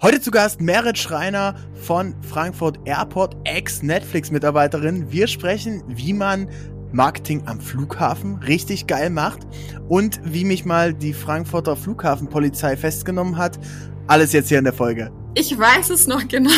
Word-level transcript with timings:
Heute 0.00 0.20
zu 0.20 0.30
Gast 0.30 0.60
Merit 0.60 0.96
Schreiner 0.96 1.56
von 1.74 2.14
Frankfurt 2.22 2.78
Airport, 2.84 3.36
Ex-Netflix-Mitarbeiterin. 3.42 5.10
Wir 5.10 5.26
sprechen, 5.26 5.82
wie 5.88 6.12
man 6.12 6.48
Marketing 6.92 7.42
am 7.46 7.60
Flughafen 7.60 8.36
richtig 8.36 8.86
geil 8.86 9.10
macht 9.10 9.40
und 9.88 10.20
wie 10.22 10.44
mich 10.44 10.64
mal 10.64 10.94
die 10.94 11.12
Frankfurter 11.12 11.74
Flughafenpolizei 11.74 12.76
festgenommen 12.76 13.36
hat. 13.36 13.58
Alles 14.06 14.32
jetzt 14.32 14.50
hier 14.50 14.58
in 14.58 14.64
der 14.64 14.72
Folge. 14.72 15.10
Ich 15.34 15.58
weiß 15.58 15.90
es 15.90 16.06
noch 16.06 16.28
genau, 16.28 16.52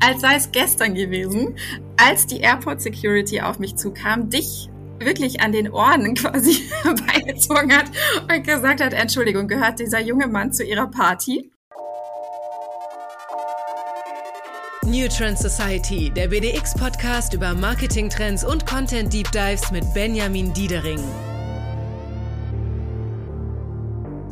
als 0.00 0.22
sei 0.22 0.36
es 0.36 0.50
gestern 0.52 0.94
gewesen, 0.94 1.54
als 1.98 2.26
die 2.26 2.40
Airport 2.40 2.80
Security 2.80 3.42
auf 3.42 3.58
mich 3.58 3.76
zukam, 3.76 4.30
dich 4.30 4.70
wirklich 5.00 5.42
an 5.42 5.52
den 5.52 5.70
Ohren 5.70 6.14
quasi 6.14 6.62
beigezogen 6.82 7.76
hat 7.76 7.90
und 8.22 8.42
gesagt 8.46 8.80
hat, 8.80 8.94
Entschuldigung, 8.94 9.48
gehört 9.48 9.80
dieser 9.80 10.00
junge 10.00 10.28
Mann 10.28 10.50
zu 10.50 10.64
ihrer 10.64 10.86
Party? 10.86 11.51
New 14.92 15.08
Trend 15.08 15.38
Society, 15.38 16.10
der 16.10 16.28
BDX-Podcast 16.28 17.32
über 17.32 17.54
Marketing-Trends 17.54 18.44
und 18.44 18.66
Content-Deep 18.66 19.32
Dives 19.32 19.70
mit 19.70 19.82
Benjamin 19.94 20.52
Diedering. 20.52 21.00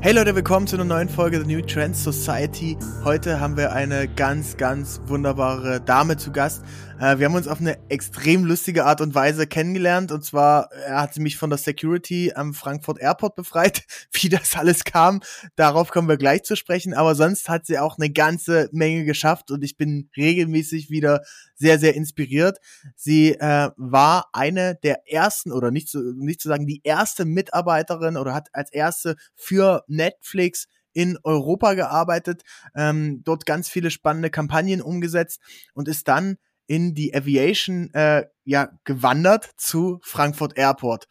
Hey 0.03 0.13
Leute, 0.13 0.35
willkommen 0.35 0.67
zu 0.67 0.77
einer 0.77 0.85
neuen 0.85 1.09
Folge 1.09 1.41
The 1.41 1.47
New 1.47 1.63
Trends 1.63 2.05
Society. 2.05 2.77
Heute 3.05 3.41
haben 3.41 3.57
wir 3.57 3.73
eine 3.73 4.07
ganz, 4.07 4.59
ganz 4.59 5.01
wunderbare 5.07 5.81
Dame 5.81 6.19
zu 6.19 6.31
Gast. 6.31 6.63
Äh, 7.01 7.19
wir 7.19 7.27
haben 7.27 7.35
uns 7.35 7.49
auf 7.49 7.61
eine 7.61 7.79
extrem 7.89 8.45
lustige 8.45 8.85
Art 8.85 9.01
und 9.01 9.15
Weise 9.15 9.47
kennengelernt. 9.47 10.13
Und 10.13 10.23
zwar 10.23 10.71
äh, 10.73 10.91
hat 10.91 11.15
sie 11.15 11.21
mich 11.21 11.39
von 11.39 11.49
der 11.49 11.59
Security 11.59 12.33
am 12.35 12.53
Frankfurt 12.53 13.01
Airport 13.01 13.37
befreit. 13.37 13.85
Wie 14.13 14.29
das 14.29 14.55
alles 14.55 14.85
kam, 14.85 15.21
darauf 15.57 15.91
kommen 15.91 16.09
wir 16.09 16.19
gleich 16.19 16.43
zu 16.43 16.57
sprechen. 16.57 16.93
Aber 16.93 17.15
sonst 17.15 17.49
hat 17.49 17.65
sie 17.65 17.79
auch 17.79 17.97
eine 17.97 18.11
ganze 18.11 18.69
Menge 18.73 19.05
geschafft 19.05 19.51
und 19.51 19.65
ich 19.65 19.79
bin 19.79 20.11
regelmäßig 20.15 20.91
wieder 20.91 21.23
sehr, 21.55 21.79
sehr 21.79 21.95
inspiriert. 21.95 22.59
Sie 22.97 23.33
äh, 23.33 23.71
war 23.77 24.29
eine 24.35 24.75
der 24.83 25.11
ersten 25.11 25.53
oder 25.53 25.71
nicht 25.71 25.89
zu, 25.89 26.15
nicht 26.17 26.43
zu 26.43 26.49
sagen 26.49 26.67
die 26.67 26.83
erste 26.85 27.25
Mitarbeiterin 27.25 28.19
oder 28.19 28.35
hat 28.35 28.49
als 28.53 28.71
erste 28.71 29.17
für 29.35 29.85
Netflix 29.87 30.67
in 30.93 31.19
Europa 31.23 31.75
gearbeitet, 31.75 32.43
ähm, 32.75 33.23
dort 33.25 33.47
ganz 33.47 33.69
viele 33.69 33.91
spannende 33.91 34.29
Kampagnen 34.29 34.83
umgesetzt 34.83 35.41
und 35.73 35.89
ist 35.89 36.09
dann 36.09 36.37
in 36.71 36.95
die 36.95 37.13
Aviation 37.13 37.93
äh, 37.95 38.27
ja 38.45 38.71
gewandert 38.85 39.51
zu 39.57 39.99
Frankfurt 40.05 40.57
Airport. 40.57 41.09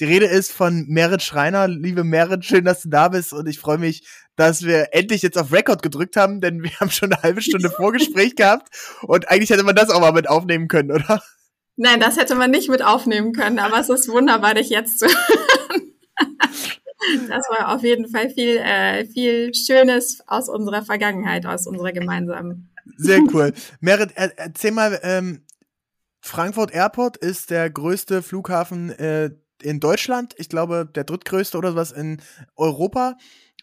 Die 0.00 0.06
Rede 0.06 0.24
ist 0.24 0.52
von 0.52 0.86
Merit 0.88 1.22
Schreiner. 1.22 1.68
Liebe 1.68 2.02
Merit, 2.02 2.46
schön, 2.46 2.64
dass 2.64 2.80
du 2.80 2.88
da 2.88 3.08
bist 3.08 3.34
und 3.34 3.46
ich 3.46 3.58
freue 3.58 3.76
mich, 3.76 4.08
dass 4.36 4.62
wir 4.62 4.88
endlich 4.92 5.20
jetzt 5.20 5.36
auf 5.36 5.52
Record 5.52 5.82
gedrückt 5.82 6.16
haben, 6.16 6.40
denn 6.40 6.62
wir 6.62 6.70
haben 6.80 6.90
schon 6.90 7.12
eine 7.12 7.22
halbe 7.22 7.42
Stunde 7.42 7.68
Vorgespräch 7.76 8.36
gehabt 8.36 8.74
und 9.02 9.28
eigentlich 9.28 9.50
hätte 9.50 9.64
man 9.64 9.76
das 9.76 9.90
auch 9.90 10.00
mal 10.00 10.12
mit 10.12 10.30
aufnehmen 10.30 10.66
können, 10.66 10.92
oder? 10.92 11.22
Nein, 11.76 12.00
das 12.00 12.16
hätte 12.16 12.34
man 12.34 12.50
nicht 12.50 12.70
mit 12.70 12.82
aufnehmen 12.82 13.34
können, 13.34 13.58
aber 13.58 13.80
es 13.80 13.90
ist 13.90 14.08
wunderbar, 14.08 14.54
dich 14.54 14.70
jetzt 14.70 14.98
zu 14.98 15.06
hören. 15.08 15.92
Das 17.28 17.44
war 17.50 17.74
auf 17.74 17.82
jeden 17.82 18.08
Fall 18.08 18.30
viel, 18.30 18.56
äh, 18.56 19.04
viel 19.04 19.52
Schönes 19.52 20.22
aus 20.26 20.48
unserer 20.48 20.82
Vergangenheit, 20.82 21.44
aus 21.44 21.66
unserer 21.66 21.92
gemeinsamen. 21.92 22.71
Sehr 22.96 23.20
cool. 23.32 23.52
Merit, 23.80 24.12
er, 24.14 24.38
erzähl 24.38 24.72
mal, 24.72 24.98
ähm, 25.02 25.44
Frankfurt 26.20 26.72
Airport 26.72 27.16
ist 27.16 27.50
der 27.50 27.68
größte 27.68 28.22
Flughafen 28.22 28.90
äh, 28.90 29.30
in 29.60 29.80
Deutschland. 29.80 30.34
Ich 30.38 30.48
glaube, 30.48 30.88
der 30.92 31.04
drittgrößte 31.04 31.58
oder 31.58 31.74
was 31.74 31.92
in 31.92 32.22
Europa. 32.56 33.16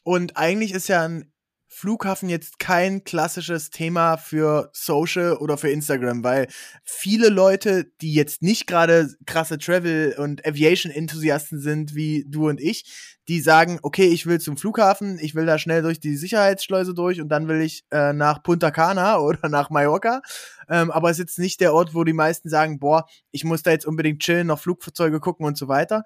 Und 0.03 0.37
eigentlich 0.37 0.73
ist 0.73 0.89
ja 0.89 1.03
ein 1.03 1.31
Flughafen 1.71 2.29
jetzt 2.29 2.57
kein 2.57 3.03
klassisches 3.03 3.69
Thema 3.69 4.17
für 4.17 4.71
Social 4.73 5.37
oder 5.37 5.55
für 5.55 5.69
Instagram, 5.69 6.23
weil 6.23 6.47
viele 6.83 7.29
Leute, 7.29 7.85
die 8.01 8.13
jetzt 8.15 8.41
nicht 8.41 8.65
gerade 8.65 9.07
krasse 9.27 9.59
Travel- 9.59 10.15
und 10.17 10.45
Aviation-Enthusiasten 10.45 11.61
sind 11.61 11.93
wie 11.93 12.25
du 12.27 12.49
und 12.49 12.59
ich, 12.59 13.19
die 13.27 13.39
sagen, 13.39 13.77
okay, 13.83 14.07
ich 14.07 14.25
will 14.25 14.41
zum 14.41 14.57
Flughafen, 14.57 15.19
ich 15.19 15.35
will 15.35 15.45
da 15.45 15.59
schnell 15.59 15.83
durch 15.83 15.99
die 15.99 16.17
Sicherheitsschleuse 16.17 16.95
durch 16.95 17.21
und 17.21 17.29
dann 17.29 17.47
will 17.47 17.61
ich 17.61 17.85
äh, 17.91 18.13
nach 18.13 18.41
Punta 18.41 18.71
Cana 18.71 19.17
oder 19.19 19.47
nach 19.47 19.69
Mallorca. 19.69 20.21
Ähm, 20.67 20.89
aber 20.89 21.11
es 21.11 21.19
ist 21.19 21.29
jetzt 21.29 21.39
nicht 21.39 21.61
der 21.61 21.75
Ort, 21.75 21.93
wo 21.93 22.03
die 22.03 22.13
meisten 22.13 22.49
sagen, 22.49 22.79
boah, 22.79 23.05
ich 23.29 23.43
muss 23.43 23.61
da 23.61 23.69
jetzt 23.69 23.85
unbedingt 23.85 24.23
chillen, 24.23 24.47
noch 24.47 24.59
Flugzeuge 24.59 25.19
gucken 25.19 25.45
und 25.45 25.57
so 25.57 25.67
weiter. 25.67 26.03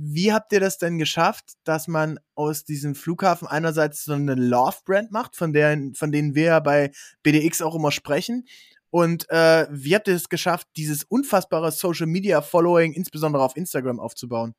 Wie 0.00 0.32
habt 0.32 0.52
ihr 0.52 0.60
das 0.60 0.78
denn 0.78 0.96
geschafft, 0.96 1.54
dass 1.64 1.88
man 1.88 2.20
aus 2.36 2.64
diesem 2.64 2.94
Flughafen 2.94 3.48
einerseits 3.48 4.04
so 4.04 4.12
eine 4.12 4.36
Love-Brand 4.36 5.10
macht, 5.10 5.34
von, 5.34 5.52
der, 5.52 5.76
von 5.94 6.12
denen 6.12 6.36
wir 6.36 6.44
ja 6.44 6.60
bei 6.60 6.92
BDX 7.24 7.62
auch 7.62 7.74
immer 7.74 7.90
sprechen? 7.90 8.46
Und 8.90 9.28
äh, 9.28 9.66
wie 9.70 9.96
habt 9.96 10.06
ihr 10.06 10.14
es 10.14 10.28
geschafft, 10.28 10.68
dieses 10.76 11.02
unfassbare 11.02 11.72
Social-Media-Following, 11.72 12.92
insbesondere 12.92 13.42
auf 13.42 13.56
Instagram, 13.56 13.98
aufzubauen? 13.98 14.54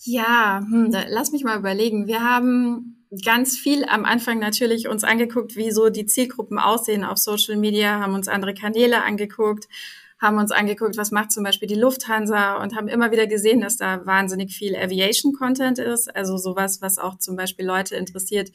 Ja, 0.00 0.60
hm, 0.70 0.90
lass 1.08 1.30
mich 1.30 1.44
mal 1.44 1.58
überlegen. 1.58 2.06
Wir 2.06 2.22
haben 2.22 3.06
ganz 3.24 3.58
viel 3.58 3.84
am 3.84 4.06
Anfang 4.06 4.38
natürlich 4.38 4.88
uns 4.88 5.04
angeguckt, 5.04 5.54
wie 5.54 5.70
so 5.70 5.90
die 5.90 6.06
Zielgruppen 6.06 6.58
aussehen 6.58 7.04
auf 7.04 7.18
Social 7.18 7.56
Media, 7.56 8.00
haben 8.00 8.14
uns 8.14 8.28
andere 8.28 8.54
Kanäle 8.54 9.02
angeguckt, 9.02 9.68
haben 10.24 10.38
uns 10.38 10.50
angeguckt, 10.50 10.96
was 10.96 11.12
macht 11.12 11.30
zum 11.30 11.44
Beispiel 11.44 11.68
die 11.68 11.76
Lufthansa 11.76 12.60
und 12.60 12.74
haben 12.74 12.88
immer 12.88 13.12
wieder 13.12 13.28
gesehen, 13.28 13.60
dass 13.60 13.76
da 13.76 14.04
wahnsinnig 14.04 14.56
viel 14.56 14.74
Aviation-Content 14.74 15.78
ist. 15.78 16.14
Also 16.14 16.36
sowas, 16.36 16.82
was 16.82 16.98
auch 16.98 17.18
zum 17.18 17.36
Beispiel 17.36 17.64
Leute 17.64 17.94
interessiert, 17.94 18.50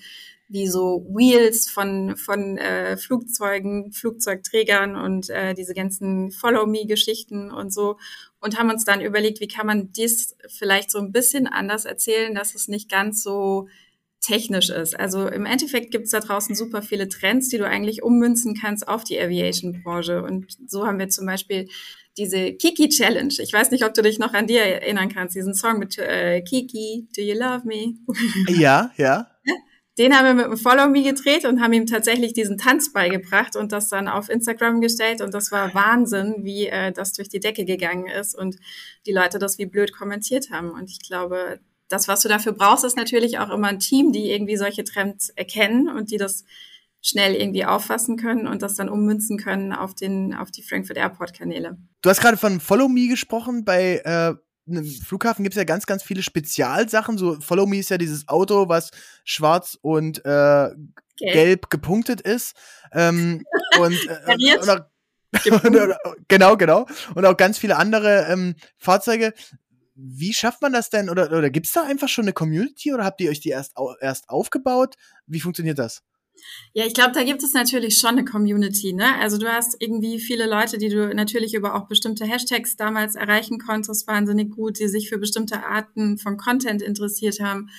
wie 0.49 0.67
so 0.67 1.05
Wheels 1.09 1.69
von, 1.69 2.17
von 2.17 2.57
äh, 2.57 2.97
Flugzeugen, 2.97 3.93
Flugzeugträgern 3.93 4.95
und 4.95 5.29
äh, 5.29 5.53
diese 5.53 5.75
ganzen 5.75 6.31
Follow-Me-Geschichten 6.31 7.51
und 7.51 7.71
so. 7.71 7.97
Und 8.41 8.57
haben 8.57 8.71
uns 8.71 8.83
dann 8.83 8.99
überlegt, 8.99 9.39
wie 9.39 9.47
kann 9.47 9.67
man 9.67 9.91
dies 9.91 10.35
vielleicht 10.47 10.91
so 10.91 10.97
ein 10.97 11.11
bisschen 11.11 11.45
anders 11.45 11.85
erzählen, 11.85 12.33
dass 12.33 12.55
es 12.55 12.67
nicht 12.67 12.89
ganz 12.89 13.21
so 13.21 13.67
technisch 14.21 14.69
ist. 14.69 14.99
Also 14.99 15.27
im 15.27 15.45
Endeffekt 15.45 15.91
gibt 15.91 16.05
es 16.05 16.11
da 16.11 16.19
draußen 16.19 16.55
super 16.55 16.81
viele 16.81 17.07
Trends, 17.07 17.49
die 17.49 17.57
du 17.57 17.67
eigentlich 17.67 18.03
ummünzen 18.03 18.55
kannst 18.59 18.87
auf 18.87 19.03
die 19.03 19.19
Aviation-Branche. 19.19 20.23
Und 20.23 20.47
so 20.67 20.85
haben 20.85 20.99
wir 20.99 21.09
zum 21.09 21.25
Beispiel 21.25 21.67
diese 22.17 22.53
Kiki 22.53 22.89
Challenge. 22.89 23.33
Ich 23.39 23.53
weiß 23.53 23.71
nicht, 23.71 23.85
ob 23.85 23.93
du 23.93 24.01
dich 24.01 24.19
noch 24.19 24.33
an 24.33 24.47
dir 24.47 24.61
erinnern 24.61 25.09
kannst, 25.09 25.35
diesen 25.35 25.53
Song 25.53 25.79
mit 25.79 25.97
äh, 25.97 26.41
Kiki, 26.41 27.07
Do 27.15 27.21
You 27.21 27.35
Love 27.35 27.61
Me? 27.65 27.95
Ja, 28.49 28.91
ja. 28.97 29.27
Den 29.97 30.15
haben 30.15 30.25
wir 30.25 30.33
mit 30.33 30.45
einem 30.45 30.57
Follow 30.57 30.87
Me 30.87 31.03
gedreht 31.03 31.43
und 31.43 31.61
haben 31.61 31.73
ihm 31.73 31.85
tatsächlich 31.85 32.31
diesen 32.31 32.57
Tanz 32.57 32.93
beigebracht 32.93 33.57
und 33.57 33.73
das 33.73 33.89
dann 33.89 34.07
auf 34.07 34.29
Instagram 34.29 34.79
gestellt. 34.79 35.19
Und 35.19 35.33
das 35.33 35.51
war 35.51 35.73
Wahnsinn, 35.73 36.35
wie 36.39 36.67
äh, 36.67 36.93
das 36.93 37.11
durch 37.13 37.27
die 37.27 37.41
Decke 37.41 37.65
gegangen 37.65 38.07
ist 38.07 38.33
und 38.33 38.55
die 39.05 39.11
Leute 39.11 39.39
das 39.39 39.57
wie 39.57 39.65
blöd 39.65 39.91
kommentiert 39.91 40.51
haben. 40.51 40.71
Und 40.71 40.89
ich 40.89 40.99
glaube, 41.01 41.59
das, 41.89 42.07
was 42.07 42.21
du 42.21 42.29
dafür 42.29 42.53
brauchst, 42.53 42.85
ist 42.85 42.95
natürlich 42.95 43.39
auch 43.39 43.49
immer 43.49 43.67
ein 43.67 43.79
Team, 43.79 44.11
die 44.11 44.31
irgendwie 44.31 44.57
solche 44.57 44.83
Trends 44.83 45.29
erkennen 45.29 45.89
und 45.89 46.11
die 46.11 46.17
das 46.17 46.45
schnell 47.01 47.33
irgendwie 47.33 47.65
auffassen 47.65 48.17
können 48.17 48.47
und 48.47 48.61
das 48.61 48.75
dann 48.75 48.89
ummünzen 48.89 49.37
können 49.37 49.73
auf 49.73 49.95
den 49.95 50.33
auf 50.33 50.51
die 50.51 50.63
Frankfurt 50.63 50.97
Airport 50.97 51.33
Kanäle. 51.33 51.77
Du 52.01 52.09
hast 52.09 52.21
gerade 52.21 52.37
von 52.37 52.59
Follow 52.59 52.87
Me 52.87 53.07
gesprochen. 53.07 53.63
Bei 53.63 54.01
äh, 54.03 54.35
einem 54.69 54.85
Flughafen 54.85 55.43
gibt 55.43 55.55
es 55.55 55.57
ja 55.57 55.63
ganz, 55.63 55.85
ganz 55.85 56.03
viele 56.03 56.21
Spezialsachen. 56.21 57.17
So 57.17 57.39
Follow 57.39 57.65
Me 57.65 57.79
ist 57.79 57.89
ja 57.89 57.97
dieses 57.97 58.27
Auto, 58.27 58.67
was 58.67 58.91
schwarz 59.23 59.77
und 59.81 60.19
äh, 60.25 60.69
gelb. 61.17 61.33
gelb 61.33 61.69
gepunktet 61.69 62.21
ist. 62.21 62.55
Ähm, 62.91 63.45
und, 63.79 63.97
äh, 64.27 64.57
und 64.59 64.69
auch, 64.69 66.15
genau, 66.27 66.57
genau. 66.57 66.85
Und 67.15 67.25
auch 67.25 67.37
ganz 67.37 67.57
viele 67.57 67.77
andere 67.77 68.27
ähm, 68.29 68.55
Fahrzeuge 68.77 69.33
wie 70.01 70.33
schafft 70.33 70.61
man 70.61 70.73
das 70.73 70.89
denn? 70.89 71.09
Oder, 71.09 71.31
oder 71.31 71.49
gibt 71.49 71.67
es 71.67 71.73
da 71.73 71.83
einfach 71.83 72.07
schon 72.07 72.25
eine 72.25 72.33
Community 72.33 72.93
oder 72.93 73.03
habt 73.03 73.19
ihr 73.21 73.29
euch 73.29 73.39
die 73.39 73.49
erst, 73.49 73.73
erst 73.99 74.29
aufgebaut? 74.29 74.95
Wie 75.27 75.41
funktioniert 75.41 75.79
das? 75.79 76.03
Ja, 76.73 76.85
ich 76.85 76.93
glaube, 76.93 77.11
da 77.11 77.23
gibt 77.23 77.43
es 77.43 77.53
natürlich 77.53 77.97
schon 77.97 78.11
eine 78.11 78.23
Community. 78.23 78.93
Ne? 78.93 79.15
Also 79.19 79.37
du 79.37 79.51
hast 79.51 79.75
irgendwie 79.79 80.19
viele 80.19 80.47
Leute, 80.47 80.77
die 80.77 80.87
du 80.87 81.13
natürlich 81.13 81.53
über 81.53 81.75
auch 81.75 81.87
bestimmte 81.87 82.25
Hashtags 82.25 82.77
damals 82.77 83.15
erreichen 83.15 83.59
konntest, 83.59 84.07
wahnsinnig 84.07 84.51
gut, 84.51 84.79
die 84.79 84.87
sich 84.87 85.09
für 85.09 85.17
bestimmte 85.17 85.65
Arten 85.65 86.17
von 86.17 86.37
Content 86.37 86.81
interessiert 86.81 87.41
haben, 87.41 87.69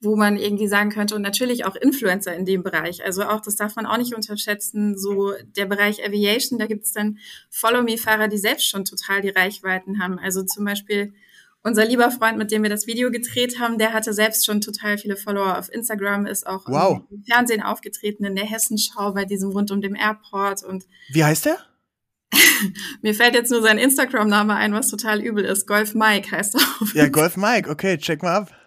wo 0.00 0.14
man 0.14 0.36
irgendwie 0.36 0.68
sagen 0.68 0.90
könnte, 0.90 1.16
und 1.16 1.22
natürlich 1.22 1.64
auch 1.64 1.74
Influencer 1.74 2.36
in 2.36 2.44
dem 2.44 2.62
Bereich. 2.62 3.04
Also 3.04 3.24
auch, 3.24 3.40
das 3.40 3.56
darf 3.56 3.74
man 3.74 3.84
auch 3.84 3.98
nicht 3.98 4.14
unterschätzen, 4.14 4.96
so 4.96 5.32
der 5.56 5.66
Bereich 5.66 6.04
Aviation, 6.04 6.60
da 6.60 6.66
gibt 6.66 6.84
es 6.84 6.92
dann 6.92 7.18
Follow-Me-Fahrer, 7.50 8.28
die 8.28 8.38
selbst 8.38 8.68
schon 8.68 8.84
total 8.84 9.22
die 9.22 9.30
Reichweiten 9.30 10.00
haben. 10.00 10.20
Also 10.20 10.44
zum 10.44 10.64
Beispiel 10.64 11.14
unser 11.62 11.84
lieber 11.84 12.10
Freund, 12.10 12.38
mit 12.38 12.50
dem 12.50 12.62
wir 12.62 12.70
das 12.70 12.86
Video 12.86 13.10
gedreht 13.10 13.58
haben, 13.58 13.78
der 13.78 13.92
hatte 13.92 14.12
selbst 14.12 14.46
schon 14.46 14.60
total 14.60 14.98
viele 14.98 15.16
Follower 15.16 15.58
auf 15.58 15.72
Instagram, 15.72 16.26
ist 16.26 16.46
auch 16.46 16.66
wow. 16.66 17.00
im 17.10 17.24
Fernsehen 17.24 17.62
aufgetreten 17.62 18.24
in 18.24 18.36
der 18.36 18.46
Hessenschau 18.46 19.12
bei 19.12 19.24
diesem 19.24 19.50
rund 19.50 19.70
um 19.70 19.80
dem 19.80 19.94
Airport 19.94 20.62
und. 20.62 20.84
Wie 21.12 21.24
heißt 21.24 21.46
der? 21.46 21.58
Mir 23.02 23.14
fällt 23.14 23.34
jetzt 23.34 23.50
nur 23.50 23.62
sein 23.62 23.78
Instagram-Name 23.78 24.54
ein, 24.54 24.72
was 24.72 24.88
total 24.88 25.20
übel 25.20 25.44
ist. 25.44 25.66
Golf 25.66 25.94
Mike 25.94 26.30
heißt 26.30 26.54
er. 26.54 26.60
Auf 26.80 26.94
ja, 26.94 27.08
Golf 27.08 27.36
Mike, 27.36 27.70
okay, 27.70 27.96
check 27.96 28.22
mal 28.22 28.34
ab. 28.34 28.57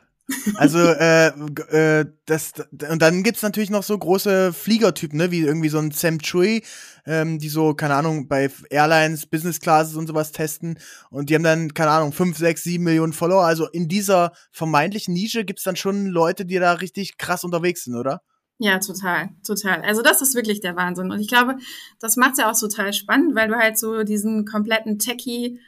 Also, 0.55 0.79
äh, 0.79 1.27
äh, 1.27 2.05
das, 2.25 2.53
und 2.89 3.01
dann 3.01 3.23
gibt's 3.23 3.41
natürlich 3.41 3.69
noch 3.69 3.83
so 3.83 3.97
große 3.97 4.53
Fliegertypen, 4.53 5.17
ne, 5.17 5.31
wie 5.31 5.41
irgendwie 5.41 5.69
so 5.69 5.79
ein 5.79 5.91
Sam 5.91 6.19
Chui, 6.19 6.63
ähm, 7.05 7.39
die 7.39 7.49
so, 7.49 7.73
keine 7.73 7.95
Ahnung, 7.95 8.27
bei 8.27 8.49
Airlines, 8.69 9.25
Business 9.25 9.59
Classes 9.59 9.95
und 9.95 10.07
sowas 10.07 10.31
testen. 10.31 10.79
Und 11.09 11.29
die 11.29 11.35
haben 11.35 11.43
dann, 11.43 11.73
keine 11.73 11.91
Ahnung, 11.91 12.13
fünf, 12.13 12.37
sechs, 12.37 12.63
sieben 12.63 12.83
Millionen 12.83 13.13
Follower. 13.13 13.43
Also 13.43 13.67
in 13.67 13.87
dieser 13.87 14.33
vermeintlichen 14.51 15.13
Nische 15.13 15.45
gibt's 15.45 15.63
dann 15.63 15.75
schon 15.75 16.07
Leute, 16.07 16.45
die 16.45 16.59
da 16.59 16.73
richtig 16.73 17.17
krass 17.17 17.43
unterwegs 17.43 17.83
sind, 17.85 17.95
oder? 17.95 18.21
Ja, 18.63 18.77
total, 18.77 19.29
total. 19.43 19.81
Also 19.81 20.03
das 20.03 20.21
ist 20.21 20.35
wirklich 20.35 20.61
der 20.61 20.75
Wahnsinn. 20.75 21.11
Und 21.11 21.19
ich 21.19 21.27
glaube, 21.27 21.57
das 21.99 22.15
macht's 22.15 22.37
ja 22.37 22.51
auch 22.51 22.59
total 22.59 22.93
spannend, 22.93 23.35
weil 23.35 23.47
du 23.47 23.55
halt 23.55 23.79
so 23.79 24.03
diesen 24.03 24.45
kompletten 24.45 24.99
Techie 24.99 25.59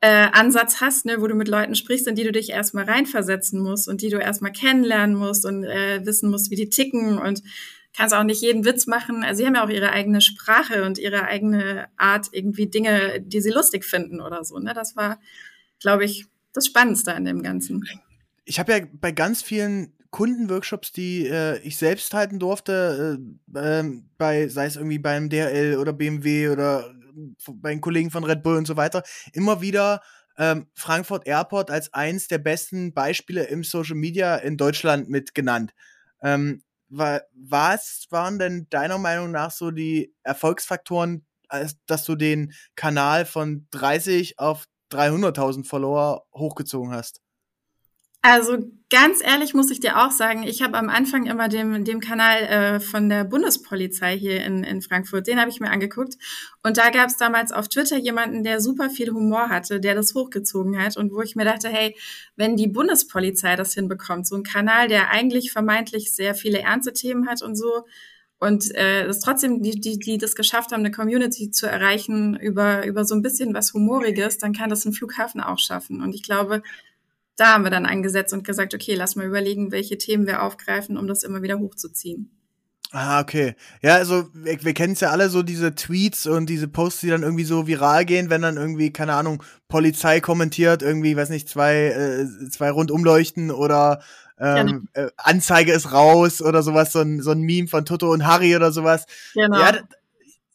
äh, 0.00 0.28
Ansatz 0.32 0.80
hast, 0.80 1.06
ne, 1.06 1.20
wo 1.20 1.26
du 1.26 1.34
mit 1.34 1.48
Leuten 1.48 1.74
sprichst, 1.74 2.06
in 2.06 2.14
die 2.14 2.24
du 2.24 2.32
dich 2.32 2.50
erstmal 2.50 2.84
reinversetzen 2.84 3.60
musst 3.60 3.88
und 3.88 4.02
die 4.02 4.10
du 4.10 4.18
erstmal 4.18 4.52
kennenlernen 4.52 5.16
musst 5.16 5.44
und 5.44 5.64
äh, 5.64 6.04
wissen 6.06 6.30
musst, 6.30 6.50
wie 6.50 6.56
die 6.56 6.68
ticken 6.68 7.18
und 7.18 7.42
kannst 7.96 8.14
auch 8.14 8.22
nicht 8.22 8.42
jeden 8.42 8.64
Witz 8.64 8.86
machen. 8.86 9.24
Also 9.24 9.38
sie 9.38 9.46
haben 9.46 9.56
ja 9.56 9.64
auch 9.64 9.70
ihre 9.70 9.90
eigene 9.90 10.20
Sprache 10.20 10.84
und 10.84 10.98
ihre 10.98 11.24
eigene 11.24 11.88
Art, 11.96 12.28
irgendwie 12.30 12.68
Dinge, 12.68 13.20
die 13.20 13.40
sie 13.40 13.50
lustig 13.50 13.84
finden 13.84 14.20
oder 14.20 14.44
so. 14.44 14.58
Ne? 14.58 14.72
Das 14.72 14.94
war, 14.94 15.18
glaube 15.80 16.04
ich, 16.04 16.26
das 16.52 16.66
Spannendste 16.66 17.14
an 17.14 17.24
dem 17.24 17.42
Ganzen. 17.42 17.84
Ich 18.44 18.60
habe 18.60 18.72
ja 18.72 18.86
bei 18.92 19.10
ganz 19.10 19.42
vielen 19.42 19.92
Kundenworkshops, 20.10 20.92
die 20.92 21.26
äh, 21.26 21.58
ich 21.60 21.76
selbst 21.76 22.14
halten 22.14 22.38
durfte, 22.38 23.18
äh, 23.54 23.80
äh, 23.80 24.00
bei, 24.16 24.48
sei 24.48 24.66
es 24.66 24.76
irgendwie 24.76 24.98
beim 24.98 25.28
DHL 25.28 25.76
oder 25.78 25.92
BMW 25.92 26.48
oder 26.48 26.94
bei 27.52 27.70
den 27.70 27.80
Kollegen 27.80 28.10
von 28.10 28.24
Red 28.24 28.42
Bull 28.42 28.56
und 28.56 28.66
so 28.66 28.76
weiter, 28.76 29.02
immer 29.32 29.60
wieder 29.60 30.00
ähm, 30.38 30.68
Frankfurt 30.74 31.26
Airport 31.26 31.70
als 31.70 31.92
eins 31.92 32.28
der 32.28 32.38
besten 32.38 32.94
Beispiele 32.94 33.44
im 33.44 33.64
Social 33.64 33.96
Media 33.96 34.36
in 34.36 34.56
Deutschland 34.56 35.08
mit 35.08 35.34
genannt. 35.34 35.72
Ähm, 36.22 36.62
wa 36.88 37.20
was 37.34 38.06
waren 38.10 38.38
denn 38.38 38.66
deiner 38.70 38.98
Meinung 38.98 39.30
nach 39.30 39.50
so 39.50 39.70
die 39.70 40.14
Erfolgsfaktoren, 40.22 41.26
dass 41.86 42.04
du 42.04 42.14
den 42.14 42.52
Kanal 42.76 43.24
von 43.26 43.66
30 43.70 44.38
auf 44.38 44.66
300.000 44.90 45.66
Follower 45.66 46.24
hochgezogen 46.34 46.92
hast? 46.92 47.20
Also 48.20 48.58
ganz 48.90 49.22
ehrlich 49.22 49.54
muss 49.54 49.70
ich 49.70 49.80
dir 49.80 49.98
auch 49.98 50.10
sagen, 50.10 50.42
ich 50.42 50.62
habe 50.62 50.76
am 50.76 50.88
Anfang 50.88 51.26
immer 51.26 51.48
dem, 51.48 51.84
dem 51.84 52.00
Kanal 52.00 52.42
äh, 52.42 52.80
von 52.80 53.08
der 53.08 53.24
Bundespolizei 53.24 54.18
hier 54.18 54.44
in, 54.44 54.64
in 54.64 54.82
Frankfurt, 54.82 55.26
den 55.26 55.38
habe 55.40 55.50
ich 55.50 55.60
mir 55.60 55.70
angeguckt. 55.70 56.16
Und 56.64 56.78
da 56.78 56.90
gab 56.90 57.08
es 57.08 57.16
damals 57.16 57.52
auf 57.52 57.68
Twitter 57.68 57.96
jemanden, 57.96 58.42
der 58.42 58.60
super 58.60 58.90
viel 58.90 59.12
Humor 59.12 59.50
hatte, 59.50 59.78
der 59.78 59.94
das 59.94 60.14
hochgezogen 60.14 60.82
hat 60.82 60.96
und 60.96 61.12
wo 61.12 61.20
ich 61.20 61.36
mir 61.36 61.44
dachte, 61.44 61.68
hey, 61.68 61.96
wenn 62.34 62.56
die 62.56 62.66
Bundespolizei 62.66 63.56
das 63.56 63.74
hinbekommt, 63.74 64.26
so 64.26 64.36
ein 64.36 64.42
Kanal, 64.42 64.88
der 64.88 65.10
eigentlich 65.10 65.52
vermeintlich 65.52 66.12
sehr 66.12 66.34
viele 66.34 66.60
ernste 66.60 66.92
Themen 66.92 67.28
hat 67.28 67.42
und 67.42 67.56
so, 67.56 67.84
und 68.40 68.72
äh, 68.76 69.04
das 69.04 69.18
trotzdem 69.18 69.62
die, 69.62 69.80
die, 69.80 69.98
die 69.98 70.16
das 70.16 70.36
geschafft 70.36 70.70
haben, 70.70 70.80
eine 70.80 70.92
Community 70.92 71.50
zu 71.50 71.66
erreichen 71.66 72.38
über, 72.38 72.86
über 72.86 73.04
so 73.04 73.16
ein 73.16 73.22
bisschen 73.22 73.52
was 73.52 73.74
Humoriges, 73.74 74.38
dann 74.38 74.52
kann 74.52 74.70
das 74.70 74.84
ein 74.84 74.92
Flughafen 74.92 75.40
auch 75.40 75.58
schaffen. 75.58 76.00
Und 76.00 76.14
ich 76.14 76.22
glaube, 76.22 76.62
da 77.38 77.54
haben 77.54 77.64
wir 77.64 77.70
dann 77.70 77.86
angesetzt 77.86 78.34
und 78.34 78.44
gesagt, 78.44 78.74
okay, 78.74 78.94
lass 78.94 79.16
mal 79.16 79.26
überlegen, 79.26 79.72
welche 79.72 79.96
Themen 79.96 80.26
wir 80.26 80.42
aufgreifen, 80.42 80.98
um 80.98 81.06
das 81.06 81.22
immer 81.22 81.40
wieder 81.40 81.58
hochzuziehen. 81.58 82.30
Ah, 82.90 83.20
okay. 83.20 83.54
Ja, 83.82 83.96
also 83.96 84.28
wir, 84.32 84.64
wir 84.64 84.74
kennen 84.74 84.94
es 84.94 85.00
ja 85.00 85.10
alle 85.10 85.28
so 85.28 85.42
diese 85.42 85.74
Tweets 85.74 86.26
und 86.26 86.46
diese 86.46 86.68
Posts, 86.68 87.00
die 87.02 87.08
dann 87.08 87.22
irgendwie 87.22 87.44
so 87.44 87.66
viral 87.66 88.06
gehen, 88.06 88.30
wenn 88.30 88.42
dann 88.42 88.56
irgendwie, 88.56 88.92
keine 88.92 89.12
Ahnung, 89.14 89.42
Polizei 89.68 90.20
kommentiert, 90.20 90.82
irgendwie, 90.82 91.16
weiß 91.16 91.28
nicht, 91.28 91.48
zwei, 91.48 91.88
äh, 91.88 92.50
zwei 92.50 92.70
Rundumleuchten 92.70 93.50
oder 93.50 94.00
ähm, 94.40 94.88
genau. 94.94 95.06
äh, 95.06 95.10
Anzeige 95.18 95.72
ist 95.72 95.92
raus 95.92 96.40
oder 96.40 96.62
sowas, 96.62 96.92
so 96.92 97.00
ein, 97.00 97.20
so 97.20 97.30
ein 97.30 97.40
Meme 97.40 97.68
von 97.68 97.84
Toto 97.84 98.10
und 98.10 98.26
Harry 98.26 98.56
oder 98.56 98.72
sowas. 98.72 99.04
Genau. 99.34 99.60
Ja, 99.60 99.78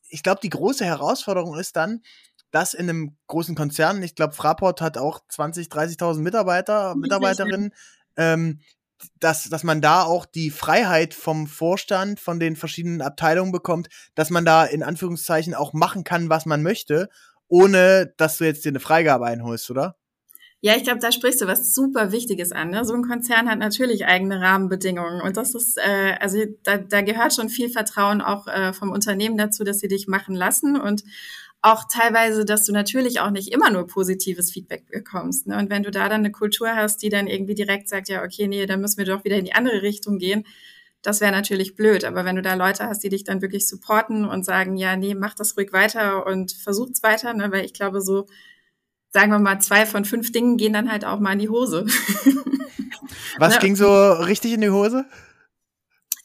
ich 0.09 0.24
glaube, 0.24 0.41
die 0.41 0.50
große 0.50 0.86
Herausforderung 0.86 1.57
ist 1.57 1.75
dann, 1.75 2.01
das 2.53 2.75
in 2.75 2.88
einem 2.88 3.17
großen 3.27 3.55
Konzern, 3.55 4.03
ich 4.03 4.13
glaube, 4.13 4.33
Fraport 4.33 4.79
hat 4.79 4.97
auch 4.97 5.21
20, 5.27 5.67
30.000 5.67 6.19
Mitarbeiter, 6.19 6.95
Mitarbeiterinnen, 6.95 7.73
ähm, 8.15 8.59
dass, 9.19 9.50
dass 9.50 9.63
man 9.63 9.81
da 9.81 10.03
auch 10.03 10.25
die 10.25 10.51
Freiheit 10.51 11.15
vom 11.15 11.47
Vorstand, 11.47 12.19
von 12.19 12.39
den 12.39 12.55
verschiedenen 12.55 13.01
Abteilungen 13.01 13.51
bekommt, 13.51 13.89
dass 14.13 14.29
man 14.29 14.45
da 14.45 14.65
in 14.65 14.83
Anführungszeichen 14.83 15.55
auch 15.55 15.73
machen 15.73 16.03
kann, 16.03 16.29
was 16.29 16.45
man 16.45 16.61
möchte, 16.61 17.09
ohne 17.47 18.13
dass 18.17 18.38
du 18.38 18.45
jetzt 18.45 18.63
dir 18.63 18.69
eine 18.69 18.79
Freigabe 18.79 19.25
einholst, 19.25 19.69
oder? 19.71 19.97
Ja, 20.61 20.77
ich 20.77 20.83
glaube, 20.83 21.00
da 21.00 21.11
sprichst 21.11 21.41
du 21.41 21.47
was 21.47 21.75
super 21.75 22.13
Wichtiges 22.13 22.53
an. 22.53 22.69
Ne? 22.69 22.85
So 22.85 22.94
ein 22.94 23.03
Konzern 23.03 23.50
hat 23.50 23.59
natürlich 23.59 24.05
eigene 24.05 24.39
Rahmenbedingungen 24.39 25.21
und 25.21 25.35
das 25.35 25.55
ist, 25.55 25.77
äh, 25.77 26.15
also 26.21 26.38
da, 26.63 26.77
da 26.77 27.01
gehört 27.01 27.33
schon 27.33 27.50
viel 27.50 27.69
Vertrauen 27.69 28.21
auch 28.21 28.47
äh, 28.47 28.71
vom 28.71 28.91
Unternehmen 28.91 29.38
dazu, 29.38 29.65
dass 29.65 29.79
sie 29.79 29.89
dich 29.89 30.07
machen 30.07 30.35
lassen 30.35 30.79
und 30.79 31.03
auch 31.63 31.86
teilweise, 31.89 32.44
dass 32.44 32.65
du 32.65 32.74
natürlich 32.74 33.21
auch 33.21 33.31
nicht 33.31 33.51
immer 33.54 33.71
nur 33.71 33.88
positives 33.88 34.51
Feedback 34.51 34.86
bekommst. 34.92 35.48
Ne? 35.48 35.57
Und 35.57 35.69
wenn 35.69 35.81
du 35.81 35.92
da 35.92 36.10
dann 36.10 36.19
eine 36.19 36.31
Kultur 36.31 36.75
hast, 36.75 37.01
die 37.01 37.10
dann 37.10 37.25
irgendwie 37.25 37.56
direkt 37.56 37.88
sagt, 37.88 38.10
ja, 38.10 38.21
okay, 38.21 38.50
nee, 38.50 38.65
dann 38.65 38.81
müssen 38.81 38.98
wir 38.98 39.06
doch 39.06 39.24
wieder 39.24 39.38
in 39.38 39.45
die 39.45 39.56
andere 39.56 39.81
Richtung 39.81 40.18
gehen, 40.18 40.45
das 41.01 41.21
wäre 41.21 41.31
natürlich 41.31 41.75
blöd. 41.77 42.04
Aber 42.04 42.25
wenn 42.25 42.36
du 42.36 42.42
da 42.42 42.56
Leute 42.56 42.86
hast, 42.86 43.00
die 43.00 43.10
dich 43.10 43.24
dann 43.24 43.42
wirklich 43.42 43.65
supporten 43.65 44.25
und 44.25 44.44
sagen, 44.44 44.75
ja, 44.75 44.98
nee, 44.98 45.15
mach 45.15 45.36
das 45.36 45.56
ruhig 45.56 45.71
weiter 45.71 46.27
und 46.27 46.51
versucht's 46.51 47.01
weiter, 47.01 47.33
ne? 47.33 47.50
weil 47.50 47.63
ich 47.63 47.74
glaube, 47.74 48.01
so, 48.01 48.27
sagen 49.12 49.31
wir 49.31 49.39
mal, 49.39 49.60
zwei 49.60 49.86
von 49.86 50.04
fünf 50.04 50.33
Dingen 50.33 50.57
gehen 50.57 50.74
dann 50.74 50.92
halt 50.92 51.06
auch 51.06 51.21
mal 51.21 51.31
in 51.31 51.39
die 51.39 51.50
Hose. 51.50 51.86
Was 53.38 53.56
ne? 53.56 53.60
ging 53.62 53.77
so 53.77 54.12
richtig 54.12 54.51
in 54.51 54.62
die 54.62 54.69
Hose? 54.69 55.06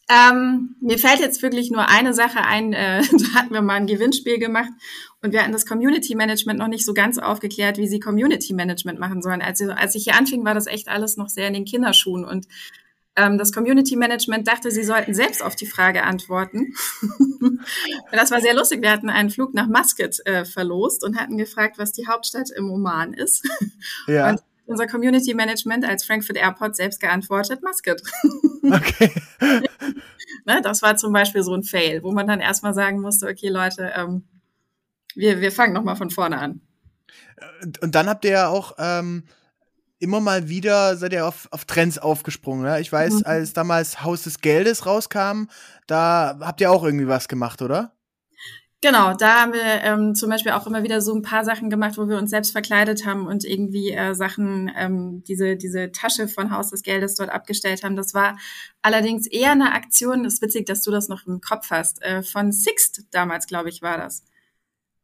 Ähm, 0.08 0.74
mir 0.80 0.98
fällt 0.98 1.20
jetzt 1.20 1.42
wirklich 1.42 1.70
nur 1.70 1.86
eine 1.88 2.14
Sache 2.14 2.40
ein. 2.40 2.72
Äh, 2.72 3.02
da 3.12 3.40
hatten 3.40 3.52
wir 3.52 3.62
mal 3.62 3.74
ein 3.74 3.86
Gewinnspiel 3.86 4.38
gemacht 4.38 4.70
und 5.22 5.32
wir 5.32 5.42
hatten 5.42 5.52
das 5.52 5.66
Community 5.66 6.14
Management 6.14 6.58
noch 6.58 6.68
nicht 6.68 6.84
so 6.84 6.94
ganz 6.94 7.18
aufgeklärt, 7.18 7.78
wie 7.78 7.88
sie 7.88 8.00
Community 8.00 8.54
Management 8.54 9.00
machen 9.00 9.20
sollen. 9.22 9.42
Also 9.42 9.70
als 9.70 9.94
ich 9.94 10.04
hier 10.04 10.16
anfing, 10.16 10.44
war 10.44 10.54
das 10.54 10.66
echt 10.66 10.88
alles 10.88 11.16
noch 11.16 11.28
sehr 11.28 11.48
in 11.48 11.54
den 11.54 11.64
Kinderschuhen 11.64 12.24
und 12.24 12.46
ähm, 13.18 13.36
das 13.36 13.52
Community 13.52 13.96
Management 13.96 14.46
dachte, 14.46 14.70
sie 14.70 14.84
sollten 14.84 15.12
selbst 15.12 15.42
auf 15.42 15.56
die 15.56 15.66
Frage 15.66 16.04
antworten. 16.04 16.72
das 18.12 18.30
war 18.30 18.40
sehr 18.40 18.54
lustig. 18.54 18.80
Wir 18.80 18.92
hatten 18.92 19.10
einen 19.10 19.30
Flug 19.30 19.54
nach 19.54 19.66
Muscat 19.66 20.24
äh, 20.24 20.44
verlost 20.44 21.04
und 21.04 21.18
hatten 21.18 21.36
gefragt, 21.36 21.78
was 21.78 21.92
die 21.92 22.06
Hauptstadt 22.06 22.50
im 22.54 22.70
Oman 22.70 23.14
ist. 23.14 23.44
Ja. 24.06 24.30
Und 24.30 24.40
unser 24.66 24.86
Community 24.86 25.34
Management 25.34 25.84
als 25.84 26.04
Frankfurt 26.04 26.36
Airport 26.36 26.76
selbst 26.76 27.00
geantwortet, 27.00 27.62
Muscat. 27.62 28.02
Okay. 28.70 29.10
ne, 30.44 30.60
das 30.62 30.82
war 30.82 30.94
zum 30.96 31.10
Beispiel 31.14 31.42
so 31.42 31.54
ein 31.54 31.62
Fail, 31.62 32.02
wo 32.02 32.12
man 32.12 32.26
dann 32.26 32.40
erstmal 32.40 32.74
sagen 32.74 33.00
musste, 33.00 33.26
okay, 33.26 33.48
Leute, 33.48 33.92
ähm, 33.96 34.24
wir, 35.14 35.40
wir 35.40 35.52
fangen 35.52 35.72
nochmal 35.72 35.96
von 35.96 36.10
vorne 36.10 36.38
an. 36.38 36.60
Und 37.82 37.94
dann 37.94 38.08
habt 38.08 38.24
ihr 38.24 38.32
ja 38.32 38.48
auch 38.48 38.74
ähm, 38.78 39.24
immer 39.98 40.20
mal 40.20 40.48
wieder, 40.48 40.96
seid 40.96 41.12
ihr 41.12 41.26
auf, 41.26 41.48
auf 41.50 41.64
Trends 41.64 41.98
aufgesprungen. 41.98 42.64
Ne? 42.64 42.80
Ich 42.80 42.92
weiß, 42.92 43.14
mhm. 43.14 43.22
als 43.24 43.52
damals 43.52 44.02
Haus 44.02 44.22
des 44.22 44.40
Geldes 44.40 44.86
rauskam, 44.86 45.44
da 45.86 46.38
habt 46.40 46.60
ihr 46.60 46.70
auch 46.70 46.84
irgendwie 46.84 47.08
was 47.08 47.28
gemacht, 47.28 47.62
oder? 47.62 47.92
Genau, 48.80 49.12
da 49.12 49.42
haben 49.42 49.54
wir 49.54 49.82
ähm, 49.82 50.14
zum 50.14 50.30
Beispiel 50.30 50.52
auch 50.52 50.64
immer 50.68 50.84
wieder 50.84 51.00
so 51.00 51.12
ein 51.12 51.22
paar 51.22 51.44
Sachen 51.44 51.68
gemacht, 51.68 51.98
wo 51.98 52.08
wir 52.08 52.16
uns 52.16 52.30
selbst 52.30 52.52
verkleidet 52.52 53.04
haben 53.04 53.26
und 53.26 53.44
irgendwie 53.44 53.90
äh, 53.90 54.14
Sachen, 54.14 54.70
ähm, 54.76 55.24
diese, 55.24 55.56
diese 55.56 55.90
Tasche 55.90 56.28
von 56.28 56.52
Haus 56.52 56.70
des 56.70 56.84
Geldes 56.84 57.16
dort 57.16 57.30
abgestellt 57.30 57.82
haben. 57.82 57.96
Das 57.96 58.14
war 58.14 58.38
allerdings 58.80 59.26
eher 59.26 59.50
eine 59.50 59.72
Aktion, 59.72 60.22
das 60.22 60.34
ist 60.34 60.42
witzig, 60.42 60.66
dass 60.66 60.82
du 60.82 60.92
das 60.92 61.08
noch 61.08 61.26
im 61.26 61.40
Kopf 61.40 61.70
hast, 61.70 62.00
äh, 62.02 62.22
von 62.22 62.52
Sixt 62.52 63.02
damals, 63.10 63.48
glaube 63.48 63.68
ich, 63.68 63.82
war 63.82 63.98
das. 63.98 64.22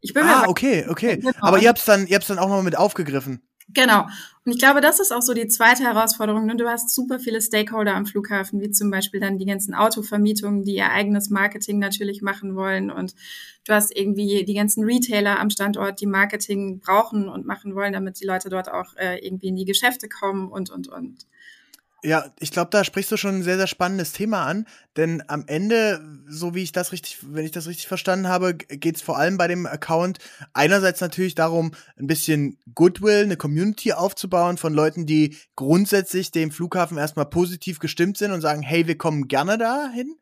Ich 0.04 0.12
bin 0.12 0.24
ah, 0.24 0.44
okay, 0.48 0.84
okay. 0.86 1.16
Genau. 1.16 1.32
Aber 1.40 1.58
ihr 1.58 1.68
habt's 1.70 1.86
dann, 1.86 2.06
ihr 2.06 2.16
habt's 2.16 2.28
dann 2.28 2.38
auch 2.38 2.50
noch 2.50 2.62
mit 2.62 2.76
aufgegriffen. 2.76 3.40
Genau. 3.72 4.02
Und 4.44 4.52
ich 4.52 4.58
glaube, 4.58 4.82
das 4.82 5.00
ist 5.00 5.12
auch 5.12 5.22
so 5.22 5.32
die 5.32 5.48
zweite 5.48 5.82
Herausforderung. 5.82 6.46
Du 6.58 6.68
hast 6.68 6.94
super 6.94 7.18
viele 7.18 7.40
Stakeholder 7.40 7.94
am 7.94 8.04
Flughafen, 8.04 8.60
wie 8.60 8.70
zum 8.70 8.90
Beispiel 8.90 9.18
dann 9.18 9.38
die 9.38 9.46
ganzen 9.46 9.72
Autovermietungen, 9.72 10.62
die 10.62 10.76
ihr 10.76 10.90
eigenes 10.90 11.30
Marketing 11.30 11.78
natürlich 11.78 12.20
machen 12.20 12.54
wollen. 12.54 12.90
Und 12.90 13.14
du 13.66 13.72
hast 13.72 13.96
irgendwie 13.96 14.44
die 14.44 14.52
ganzen 14.52 14.84
Retailer 14.84 15.40
am 15.40 15.48
Standort, 15.48 16.02
die 16.02 16.06
Marketing 16.06 16.80
brauchen 16.80 17.30
und 17.30 17.46
machen 17.46 17.74
wollen, 17.74 17.94
damit 17.94 18.20
die 18.20 18.26
Leute 18.26 18.50
dort 18.50 18.70
auch 18.70 18.94
äh, 18.96 19.26
irgendwie 19.26 19.48
in 19.48 19.56
die 19.56 19.64
Geschäfte 19.64 20.10
kommen 20.10 20.52
und, 20.52 20.68
und, 20.68 20.88
und. 20.88 21.26
Ja, 22.06 22.30
ich 22.38 22.50
glaube, 22.50 22.68
da 22.70 22.84
sprichst 22.84 23.10
du 23.12 23.16
schon 23.16 23.36
ein 23.36 23.42
sehr, 23.42 23.56
sehr 23.56 23.66
spannendes 23.66 24.12
Thema 24.12 24.44
an, 24.44 24.66
denn 24.94 25.22
am 25.26 25.44
Ende, 25.46 26.02
so 26.28 26.54
wie 26.54 26.62
ich 26.62 26.70
das 26.70 26.92
richtig, 26.92 27.20
wenn 27.22 27.46
ich 27.46 27.50
das 27.50 27.66
richtig 27.66 27.88
verstanden 27.88 28.28
habe, 28.28 28.52
geht 28.52 28.96
es 28.96 29.00
vor 29.00 29.16
allem 29.16 29.38
bei 29.38 29.48
dem 29.48 29.64
Account 29.64 30.18
einerseits 30.52 31.00
natürlich 31.00 31.34
darum, 31.34 31.72
ein 31.98 32.06
bisschen 32.06 32.58
Goodwill, 32.74 33.22
eine 33.22 33.38
Community 33.38 33.94
aufzubauen 33.94 34.58
von 34.58 34.74
Leuten, 34.74 35.06
die 35.06 35.38
grundsätzlich 35.56 36.30
dem 36.30 36.50
Flughafen 36.50 36.98
erstmal 36.98 37.24
positiv 37.24 37.78
gestimmt 37.78 38.18
sind 38.18 38.32
und 38.32 38.42
sagen, 38.42 38.60
hey, 38.60 38.86
wir 38.86 38.98
kommen 38.98 39.26
gerne 39.26 39.56
dahin. 39.56 40.14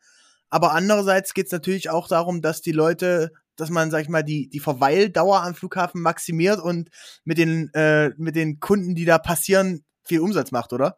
Aber 0.51 0.75
andererseits 0.75 1.35
geht 1.35 1.47
es 1.47 1.53
natürlich 1.53 1.91
auch 1.91 2.07
darum, 2.07 2.43
dass 2.43 2.61
die 2.63 2.71
Leute 2.71 3.33
dass 3.57 3.71
man, 3.71 3.91
sag 3.91 4.03
ich 4.03 4.09
mal, 4.09 4.23
die, 4.23 4.49
die 4.49 4.61
Verweildauer 4.61 5.43
am 5.43 5.55
Flughafen 5.55 6.01
maximiert 6.01 6.59
und 6.59 6.89
mit 7.25 7.37
den, 7.37 7.69
äh, 7.75 8.11
mit 8.17 8.35
den 8.35 8.61
Kunden, 8.61 8.95
die 8.95 9.05
da 9.05 9.19
passieren, 9.19 9.85
viel 10.05 10.21
Umsatz 10.21 10.53
macht, 10.53 10.73
oder? 10.73 10.97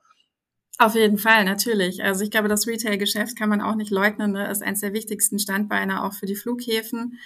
Auf 0.78 0.96
jeden 0.96 1.18
Fall, 1.18 1.44
natürlich. 1.44 2.02
Also 2.02 2.24
ich 2.24 2.30
glaube, 2.30 2.48
das 2.48 2.66
Retail-Geschäft 2.66 3.36
kann 3.36 3.48
man 3.48 3.60
auch 3.60 3.76
nicht 3.76 3.90
leugnen, 3.90 4.32
ne? 4.32 4.50
ist 4.50 4.62
eines 4.62 4.80
der 4.80 4.92
wichtigsten 4.92 5.38
Standbeine 5.38 6.04
auch 6.04 6.14
für 6.14 6.26
die 6.26 6.34
Flughäfen, 6.34 7.18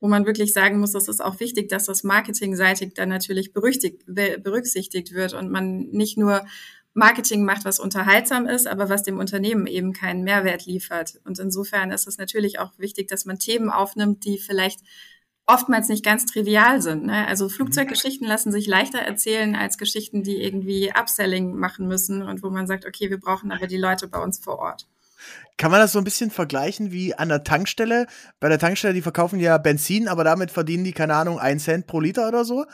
wo 0.00 0.08
man 0.08 0.24
wirklich 0.24 0.54
sagen 0.54 0.80
muss, 0.80 0.92
das 0.92 1.08
ist 1.08 1.22
auch 1.22 1.38
wichtig, 1.38 1.68
dass 1.68 1.84
das 1.84 2.02
marketingseitig 2.02 2.94
dann 2.94 3.10
natürlich 3.10 3.52
berücksichtigt 3.52 5.12
wird 5.12 5.34
und 5.34 5.50
man 5.50 5.88
nicht 5.90 6.16
nur 6.16 6.46
Marketing 6.94 7.44
macht, 7.44 7.64
was 7.64 7.80
unterhaltsam 7.80 8.46
ist, 8.46 8.66
aber 8.66 8.88
was 8.88 9.02
dem 9.02 9.18
Unternehmen 9.18 9.66
eben 9.66 9.92
keinen 9.92 10.22
Mehrwert 10.22 10.64
liefert. 10.64 11.20
Und 11.24 11.38
insofern 11.40 11.90
ist 11.90 12.06
es 12.06 12.18
natürlich 12.18 12.60
auch 12.60 12.78
wichtig, 12.78 13.08
dass 13.08 13.24
man 13.26 13.38
Themen 13.38 13.68
aufnimmt, 13.68 14.24
die 14.24 14.38
vielleicht 14.38 14.80
oftmals 15.46 15.88
nicht 15.88 16.04
ganz 16.04 16.26
trivial 16.26 16.80
sind. 16.80 17.04
Ne? 17.04 17.26
Also 17.26 17.48
Flugzeuggeschichten 17.48 18.26
lassen 18.26 18.52
sich 18.52 18.66
leichter 18.66 18.98
erzählen 18.98 19.54
als 19.54 19.78
Geschichten, 19.78 20.22
die 20.22 20.42
irgendwie 20.42 20.92
Upselling 20.94 21.54
machen 21.54 21.86
müssen 21.86 22.22
und 22.22 22.42
wo 22.42 22.50
man 22.50 22.66
sagt, 22.66 22.86
okay, 22.86 23.10
wir 23.10 23.20
brauchen 23.20 23.52
aber 23.52 23.66
die 23.66 23.76
Leute 23.76 24.08
bei 24.08 24.18
uns 24.18 24.38
vor 24.38 24.58
Ort. 24.58 24.86
Kann 25.56 25.70
man 25.70 25.80
das 25.80 25.92
so 25.92 25.98
ein 25.98 26.04
bisschen 26.04 26.30
vergleichen 26.30 26.90
wie 26.90 27.14
an 27.14 27.28
der 27.28 27.44
Tankstelle? 27.44 28.06
Bei 28.40 28.48
der 28.48 28.58
Tankstelle, 28.58 28.92
die 28.92 29.02
verkaufen 29.02 29.38
ja 29.38 29.56
Benzin, 29.56 30.08
aber 30.08 30.24
damit 30.24 30.50
verdienen 30.50 30.82
die, 30.82 30.92
keine 30.92 31.14
Ahnung, 31.14 31.38
ein 31.38 31.60
Cent 31.60 31.86
pro 31.86 32.00
Liter 32.00 32.26
oder 32.26 32.44
so. 32.44 32.64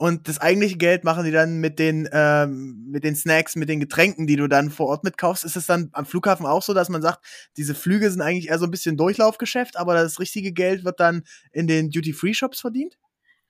Und 0.00 0.28
das 0.28 0.38
eigentliche 0.38 0.76
Geld 0.76 1.02
machen 1.02 1.24
die 1.24 1.32
dann 1.32 1.58
mit 1.58 1.80
den, 1.80 2.08
ähm, 2.12 2.86
mit 2.88 3.02
den 3.02 3.16
Snacks, 3.16 3.56
mit 3.56 3.68
den 3.68 3.80
Getränken, 3.80 4.28
die 4.28 4.36
du 4.36 4.46
dann 4.46 4.70
vor 4.70 4.86
Ort 4.86 5.02
mitkaufst. 5.02 5.44
Ist 5.44 5.56
es 5.56 5.66
dann 5.66 5.90
am 5.92 6.06
Flughafen 6.06 6.46
auch 6.46 6.62
so, 6.62 6.72
dass 6.72 6.88
man 6.88 7.02
sagt, 7.02 7.24
diese 7.56 7.74
Flüge 7.74 8.08
sind 8.08 8.20
eigentlich 8.20 8.48
eher 8.48 8.60
so 8.60 8.64
ein 8.64 8.70
bisschen 8.70 8.96
Durchlaufgeschäft, 8.96 9.76
aber 9.76 9.94
das 9.94 10.20
richtige 10.20 10.52
Geld 10.52 10.84
wird 10.84 11.00
dann 11.00 11.24
in 11.50 11.66
den 11.66 11.90
Duty-Free-Shops 11.90 12.60
verdient? 12.60 12.96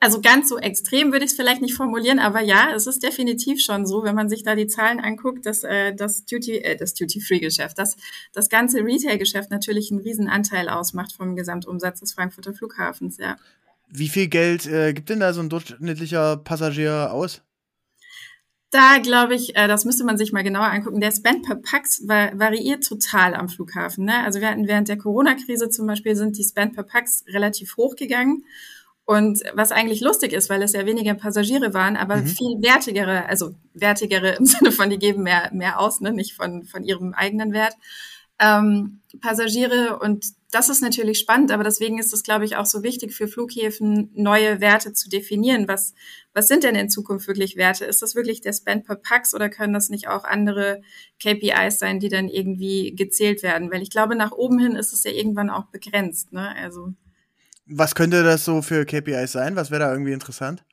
Also 0.00 0.20
ganz 0.22 0.48
so 0.48 0.58
extrem 0.58 1.12
würde 1.12 1.24
ich 1.24 1.32
es 1.32 1.36
vielleicht 1.36 1.60
nicht 1.60 1.74
formulieren, 1.74 2.20
aber 2.20 2.40
ja, 2.40 2.72
es 2.74 2.86
ist 2.86 3.02
definitiv 3.02 3.60
schon 3.60 3.84
so, 3.84 4.04
wenn 4.04 4.14
man 4.14 4.28
sich 4.28 4.44
da 4.44 4.54
die 4.54 4.68
Zahlen 4.68 5.00
anguckt, 5.00 5.44
dass 5.44 5.64
äh, 5.64 5.92
das 5.92 6.24
Duty, 6.24 6.58
äh, 6.58 6.76
das 6.76 6.94
Duty-Free-Geschäft, 6.94 7.76
dass 7.78 7.96
das 8.32 8.48
ganze 8.48 8.78
Retail-Geschäft 8.84 9.50
natürlich 9.50 9.90
einen 9.90 10.00
riesen 10.00 10.28
Anteil 10.28 10.68
ausmacht 10.68 11.12
vom 11.12 11.34
Gesamtumsatz 11.34 12.00
des 12.00 12.12
Frankfurter 12.14 12.54
Flughafens, 12.54 13.18
ja. 13.18 13.36
Wie 13.90 14.08
viel 14.08 14.28
Geld 14.28 14.66
äh, 14.66 14.92
gibt 14.92 15.08
denn 15.08 15.20
da 15.20 15.32
so 15.32 15.40
ein 15.40 15.48
durchschnittlicher 15.48 16.36
Passagier 16.36 17.12
aus? 17.12 17.42
Da 18.70 18.98
glaube 18.98 19.34
ich, 19.34 19.56
äh, 19.56 19.66
das 19.66 19.86
müsste 19.86 20.04
man 20.04 20.18
sich 20.18 20.32
mal 20.32 20.42
genauer 20.42 20.66
angucken. 20.66 21.00
Der 21.00 21.10
Spend 21.10 21.46
per 21.46 21.56
Pax 21.56 22.06
variiert 22.06 22.84
total 22.84 23.34
am 23.34 23.48
Flughafen. 23.48 24.04
Ne? 24.04 24.22
Also 24.24 24.40
wir 24.40 24.48
hatten 24.48 24.68
während 24.68 24.88
der 24.88 24.98
Corona-Krise 24.98 25.70
zum 25.70 25.86
Beispiel 25.86 26.14
sind 26.16 26.36
die 26.36 26.44
Spend 26.44 26.74
per 26.74 26.82
Pax 26.82 27.24
relativ 27.28 27.76
hoch 27.78 27.96
gegangen. 27.96 28.44
Und 29.06 29.42
was 29.54 29.72
eigentlich 29.72 30.02
lustig 30.02 30.34
ist, 30.34 30.50
weil 30.50 30.62
es 30.62 30.74
ja 30.74 30.84
weniger 30.84 31.14
Passagiere 31.14 31.72
waren, 31.72 31.96
aber 31.96 32.16
mhm. 32.16 32.26
viel 32.26 32.60
wertigere, 32.60 33.24
also 33.24 33.54
wertigere 33.72 34.32
im 34.32 34.44
Sinne 34.44 34.70
von, 34.70 34.90
die 34.90 34.98
geben 34.98 35.22
mehr, 35.22 35.48
mehr 35.54 35.80
aus, 35.80 36.02
ne? 36.02 36.12
nicht 36.12 36.34
von, 36.34 36.64
von 36.64 36.84
ihrem 36.84 37.14
eigenen 37.14 37.54
Wert 37.54 37.74
ähm, 38.38 39.00
Passagiere. 39.20 39.98
Und 39.98 40.26
das 40.50 40.68
ist 40.68 40.80
natürlich 40.80 41.18
spannend, 41.18 41.50
aber 41.50 41.64
deswegen 41.64 41.98
ist 41.98 42.12
es, 42.12 42.22
glaube 42.22 42.44
ich, 42.44 42.56
auch 42.56 42.66
so 42.66 42.82
wichtig 42.82 43.14
für 43.14 43.28
Flughäfen, 43.28 44.10
neue 44.14 44.60
Werte 44.60 44.92
zu 44.92 45.08
definieren. 45.08 45.68
Was, 45.68 45.94
was 46.32 46.46
sind 46.46 46.64
denn 46.64 46.74
in 46.74 46.88
Zukunft 46.88 47.26
wirklich 47.26 47.56
Werte? 47.56 47.84
Ist 47.84 48.02
das 48.02 48.14
wirklich 48.14 48.40
der 48.40 48.52
Spend 48.52 48.86
per 48.86 48.96
Pax 48.96 49.34
oder 49.34 49.48
können 49.48 49.74
das 49.74 49.90
nicht 49.90 50.08
auch 50.08 50.24
andere 50.24 50.80
KPIs 51.22 51.78
sein, 51.78 52.00
die 52.00 52.08
dann 52.08 52.28
irgendwie 52.28 52.94
gezählt 52.94 53.42
werden? 53.42 53.70
Weil 53.70 53.82
ich 53.82 53.90
glaube, 53.90 54.14
nach 54.14 54.32
oben 54.32 54.58
hin 54.58 54.76
ist 54.76 54.92
es 54.92 55.04
ja 55.04 55.10
irgendwann 55.10 55.50
auch 55.50 55.66
begrenzt. 55.66 56.32
Ne? 56.32 56.54
Also 56.56 56.94
was 57.70 57.94
könnte 57.94 58.22
das 58.22 58.44
so 58.44 58.62
für 58.62 58.86
KPIs 58.86 59.32
sein? 59.32 59.54
Was 59.54 59.70
wäre 59.70 59.80
da 59.80 59.92
irgendwie 59.92 60.12
interessant? 60.12 60.64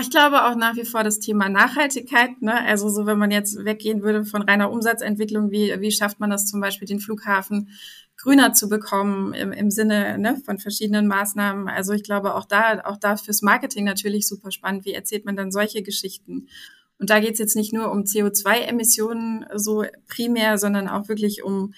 Ich 0.00 0.10
glaube 0.10 0.44
auch 0.44 0.56
nach 0.56 0.74
wie 0.74 0.84
vor 0.84 1.04
das 1.04 1.20
Thema 1.20 1.48
Nachhaltigkeit. 1.48 2.42
Ne? 2.42 2.64
Also 2.64 2.88
so, 2.88 3.06
wenn 3.06 3.18
man 3.18 3.30
jetzt 3.30 3.64
weggehen 3.64 4.02
würde 4.02 4.24
von 4.24 4.42
reiner 4.42 4.72
Umsatzentwicklung, 4.72 5.52
wie, 5.52 5.72
wie 5.80 5.92
schafft 5.92 6.18
man 6.18 6.30
das 6.30 6.46
zum 6.46 6.60
Beispiel, 6.60 6.88
den 6.88 6.98
Flughafen 6.98 7.68
grüner 8.16 8.52
zu 8.52 8.68
bekommen 8.68 9.34
im, 9.34 9.52
im 9.52 9.70
Sinne 9.70 10.18
ne, 10.18 10.40
von 10.44 10.58
verschiedenen 10.58 11.06
Maßnahmen. 11.06 11.68
Also 11.68 11.92
ich 11.92 12.02
glaube 12.02 12.34
auch 12.34 12.44
da, 12.44 12.80
auch 12.84 12.96
da 12.96 13.16
fürs 13.16 13.42
Marketing 13.42 13.84
natürlich 13.84 14.26
super 14.26 14.50
spannend. 14.50 14.84
Wie 14.84 14.94
erzählt 14.94 15.24
man 15.24 15.36
dann 15.36 15.52
solche 15.52 15.82
Geschichten? 15.82 16.48
Und 16.98 17.10
da 17.10 17.20
geht 17.20 17.34
es 17.34 17.38
jetzt 17.38 17.56
nicht 17.56 17.72
nur 17.72 17.90
um 17.90 18.02
CO2-Emissionen 18.02 19.46
so 19.54 19.84
primär, 20.08 20.58
sondern 20.58 20.88
auch 20.88 21.08
wirklich 21.08 21.44
um 21.44 21.74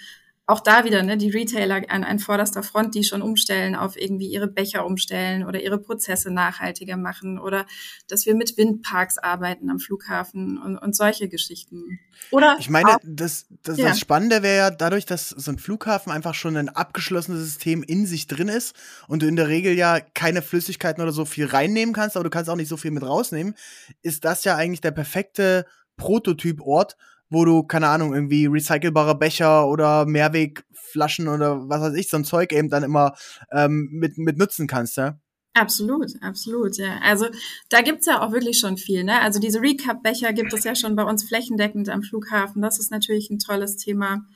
auch 0.49 0.61
da 0.61 0.85
wieder, 0.85 1.03
ne, 1.03 1.17
die 1.17 1.31
Retailer 1.31 1.83
an, 1.89 2.05
an 2.05 2.21
vorderster 2.21 2.63
Front, 2.63 2.95
die 2.95 3.03
schon 3.03 3.21
umstellen, 3.21 3.75
auf 3.75 3.97
irgendwie 4.01 4.29
ihre 4.29 4.47
Becher 4.47 4.87
umstellen 4.87 5.45
oder 5.45 5.61
ihre 5.61 5.79
Prozesse 5.79 6.33
nachhaltiger 6.33 6.97
machen 6.97 7.41
oder 7.41 7.67
dass 8.09 8.27
wir 8.27 8.37
mit 8.37 8.57
Windparks 8.57 9.19
arbeiten 9.19 9.71
am 9.71 9.81
Flughafen 9.81 10.57
und, 10.59 10.79
und 10.79 10.95
solche 10.95 11.29
Geschichten. 11.29 11.99
Oder 12.31 12.57
ich 12.61 12.71
meine, 12.71 12.97
das, 13.03 13.47
das, 13.65 13.77
ja. 13.77 13.89
das 13.89 13.99
Spannende 13.99 14.45
wäre 14.45 14.57
ja 14.57 14.71
dadurch, 14.71 15.05
dass 15.05 15.31
so 15.31 15.51
ein 15.51 15.59
Flughafen 15.59 16.13
einfach 16.13 16.35
schon 16.35 16.57
ein 16.57 16.69
abgeschlossenes 16.69 17.41
System 17.41 17.83
in 17.83 18.07
sich 18.07 18.29
drin 18.29 18.49
ist 18.49 18.77
und 19.09 19.23
du 19.23 19.27
in 19.27 19.35
der 19.35 19.49
Regel 19.49 19.75
ja 19.75 19.99
keine 19.99 20.43
Flüssigkeiten 20.43 21.03
oder 21.03 21.13
so 21.13 21.25
viel 21.25 21.47
reinnehmen 21.47 21.93
kannst, 21.93 22.17
aber 22.17 22.23
du 22.23 22.31
kannst 22.31 22.49
auch 22.51 22.57
nicht 22.57 22.69
so 22.69 22.77
viel 22.77 22.93
mit 22.93 23.03
rausnehmen, 23.03 23.57
ist 24.03 24.25
das 24.25 24.45
ja 24.45 24.55
eigentlich 24.55 24.81
der 24.81 24.93
perfekte 24.93 25.67
Prototyport, 25.97 26.97
wo 27.31 27.45
du, 27.45 27.63
keine 27.63 27.89
Ahnung, 27.89 28.15
irgendwie 28.15 28.47
recycelbare 28.47 29.17
Becher 29.17 29.69
oder 29.69 30.07
Mehrwegflaschen 30.07 31.29
oder 31.29 31.69
was 31.69 31.81
weiß 31.81 31.95
ich, 31.95 32.09
so 32.09 32.17
ein 32.17 32.25
Zeug 32.25 32.53
eben 32.53 32.69
dann 32.69 32.83
immer 32.83 33.15
ähm, 33.53 33.89
mit, 33.91 34.19
mit 34.19 34.39
nutzen 34.39 34.67
kannst, 34.67 34.97
ja? 34.97 35.19
Absolut, 35.55 36.13
absolut, 36.21 36.77
ja. 36.77 36.99
Also 37.03 37.27
da 37.71 37.81
gibt's 37.81 38.05
ja 38.05 38.21
auch 38.21 38.31
wirklich 38.31 38.59
schon 38.59 38.77
viel, 38.77 39.05
ne? 39.05 39.23
Also 39.23 39.41
diese 39.41 39.63
Recap-Becher 39.63 40.35
gibt 40.35 40.53
es 40.53 40.65
ja 40.65 40.75
schon 40.75 40.97
bei 40.97 41.03
uns 41.03 41.25
flächendeckend 41.25 41.89
am 41.89 42.03
Flughafen. 42.03 42.61
Das 42.61 42.79
ist 42.79 42.91
natürlich 42.91 43.31
ein 43.31 43.39
tolles 43.39 43.77
Thema. 43.77 44.27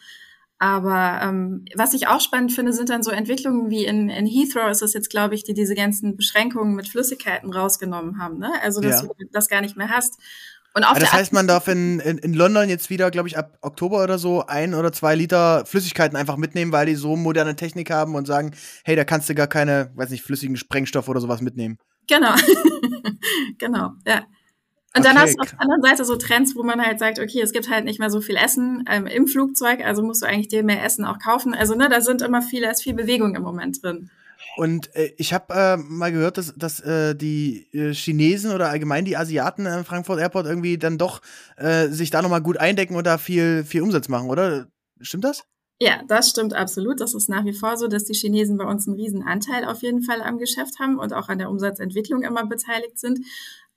Aber 0.58 1.20
ähm, 1.22 1.66
was 1.74 1.92
ich 1.94 2.06
auch 2.06 2.20
spannend 2.20 2.52
finde, 2.52 2.72
sind 2.72 2.88
dann 2.88 3.02
so 3.02 3.10
Entwicklungen 3.10 3.70
wie 3.70 3.84
in, 3.84 4.08
in 4.08 4.26
Heathrow 4.26 4.70
ist 4.70 4.82
es 4.82 4.94
jetzt, 4.94 5.10
glaube 5.10 5.34
ich, 5.34 5.44
die 5.44 5.54
diese 5.54 5.74
ganzen 5.74 6.16
Beschränkungen 6.16 6.74
mit 6.74 6.88
Flüssigkeiten 6.88 7.52
rausgenommen 7.52 8.18
haben. 8.18 8.38
Ne? 8.38 8.52
Also 8.62 8.80
dass 8.80 9.02
ja. 9.02 9.08
du 9.08 9.14
das 9.32 9.48
gar 9.48 9.60
nicht 9.60 9.76
mehr 9.76 9.88
hast. 9.88 10.18
Und 10.72 10.84
auf 10.84 10.98
das 10.98 11.12
heißt, 11.12 11.32
man 11.32 11.48
darf 11.48 11.66
in, 11.66 11.98
in, 12.00 12.18
in 12.18 12.32
London 12.32 12.68
jetzt 12.68 12.90
wieder, 12.90 13.10
glaube 13.10 13.28
ich, 13.28 13.36
ab 13.36 13.58
Oktober 13.60 14.04
oder 14.04 14.18
so 14.18 14.46
ein 14.46 14.74
oder 14.74 14.92
zwei 14.92 15.16
Liter 15.16 15.64
Flüssigkeiten 15.66 16.16
einfach 16.16 16.36
mitnehmen, 16.36 16.70
weil 16.70 16.86
die 16.86 16.94
so 16.94 17.16
moderne 17.16 17.56
Technik 17.56 17.90
haben 17.90 18.14
und 18.14 18.26
sagen, 18.26 18.52
hey, 18.84 18.94
da 18.94 19.04
kannst 19.04 19.28
du 19.28 19.34
gar 19.34 19.48
keine, 19.48 19.90
weiß 19.96 20.10
nicht, 20.10 20.22
flüssigen 20.22 20.56
Sprengstoff 20.56 21.08
oder 21.08 21.20
sowas 21.20 21.40
mitnehmen. 21.40 21.78
Genau. 22.08 22.34
genau, 23.58 23.90
ja. 24.06 24.24
Und 24.96 25.04
dann 25.04 25.16
okay. 25.16 25.26
hast 25.26 25.34
du 25.36 25.42
auf 25.42 25.50
der 25.50 25.60
anderen 25.60 25.82
Seite 25.82 26.04
so 26.04 26.16
Trends, 26.16 26.56
wo 26.56 26.64
man 26.64 26.84
halt 26.84 26.98
sagt, 26.98 27.20
okay, 27.20 27.40
es 27.40 27.52
gibt 27.52 27.70
halt 27.70 27.84
nicht 27.84 28.00
mehr 28.00 28.10
so 28.10 28.20
viel 28.20 28.36
Essen 28.36 28.84
ähm, 28.88 29.06
im 29.06 29.28
Flugzeug, 29.28 29.84
also 29.84 30.02
musst 30.02 30.22
du 30.22 30.26
eigentlich 30.26 30.48
dir 30.48 30.64
mehr 30.64 30.84
Essen 30.84 31.04
auch 31.04 31.18
kaufen. 31.20 31.54
Also 31.54 31.76
ne, 31.76 31.88
da 31.88 32.00
sind 32.00 32.22
immer 32.22 32.42
viele, 32.42 32.70
ist 32.70 32.82
viel 32.82 32.94
Bewegung 32.94 33.36
im 33.36 33.42
Moment 33.42 33.82
drin. 33.82 34.10
Und 34.56 34.94
äh, 34.94 35.12
ich 35.16 35.32
habe 35.32 35.54
äh, 35.54 35.76
mal 35.76 36.12
gehört, 36.12 36.38
dass, 36.38 36.54
dass 36.56 36.80
äh, 36.80 37.14
die 37.14 37.68
äh, 37.72 37.92
Chinesen 37.92 38.52
oder 38.52 38.68
allgemein 38.68 39.04
die 39.04 39.16
Asiaten 39.16 39.66
in 39.66 39.84
Frankfurt 39.84 40.20
Airport 40.20 40.46
irgendwie 40.46 40.78
dann 40.78 40.98
doch 40.98 41.20
äh, 41.56 41.88
sich 41.88 42.10
da 42.10 42.22
nochmal 42.22 42.42
gut 42.42 42.58
eindecken 42.58 42.96
und 42.96 43.06
da 43.06 43.18
viel, 43.18 43.64
viel 43.64 43.82
Umsatz 43.82 44.08
machen, 44.08 44.28
oder? 44.28 44.66
Stimmt 45.00 45.24
das? 45.24 45.44
Ja, 45.82 46.02
das 46.08 46.28
stimmt 46.28 46.52
absolut. 46.52 47.00
Das 47.00 47.14
ist 47.14 47.30
nach 47.30 47.46
wie 47.46 47.54
vor 47.54 47.78
so, 47.78 47.88
dass 47.88 48.04
die 48.04 48.12
Chinesen 48.12 48.58
bei 48.58 48.64
uns 48.64 48.86
einen 48.86 48.96
riesen 48.96 49.22
Anteil 49.22 49.64
auf 49.64 49.80
jeden 49.82 50.02
Fall 50.02 50.20
am 50.20 50.36
Geschäft 50.36 50.78
haben 50.78 50.98
und 50.98 51.14
auch 51.14 51.30
an 51.30 51.38
der 51.38 51.48
Umsatzentwicklung 51.48 52.22
immer 52.22 52.44
beteiligt 52.44 52.98
sind 52.98 53.20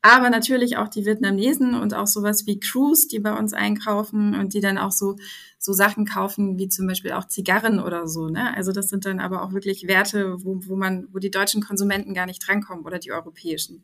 aber 0.03 0.29
natürlich 0.29 0.75
auch 0.75 0.89
die 0.89 1.05
Vietnamesen 1.05 1.75
und 1.75 1.93
auch 1.93 2.07
sowas 2.07 2.45
wie 2.45 2.59
Crews, 2.59 3.07
die 3.07 3.19
bei 3.19 3.31
uns 3.31 3.53
einkaufen 3.53 4.35
und 4.35 4.53
die 4.53 4.59
dann 4.59 4.77
auch 4.77 4.91
so, 4.91 5.15
so 5.57 5.71
Sachen 5.71 6.05
kaufen, 6.05 6.59
wie 6.59 6.67
zum 6.67 6.87
Beispiel 6.87 7.13
auch 7.13 7.25
Zigarren 7.25 7.79
oder 7.79 8.05
so. 8.05 8.27
Ne? 8.27 8.53
Also 8.53 8.73
das 8.73 8.89
sind 8.89 9.05
dann 9.05 9.21
aber 9.21 9.41
auch 9.41 9.53
wirklich 9.53 9.87
Werte, 9.87 10.43
wo, 10.43 10.59
wo 10.67 10.75
man, 10.75 11.07
wo 11.13 11.19
die 11.19 11.31
deutschen 11.31 11.61
Konsumenten 11.63 12.13
gar 12.13 12.25
nicht 12.25 12.45
drankommen 12.45 12.83
oder 12.83 12.99
die 12.99 13.13
europäischen. 13.13 13.81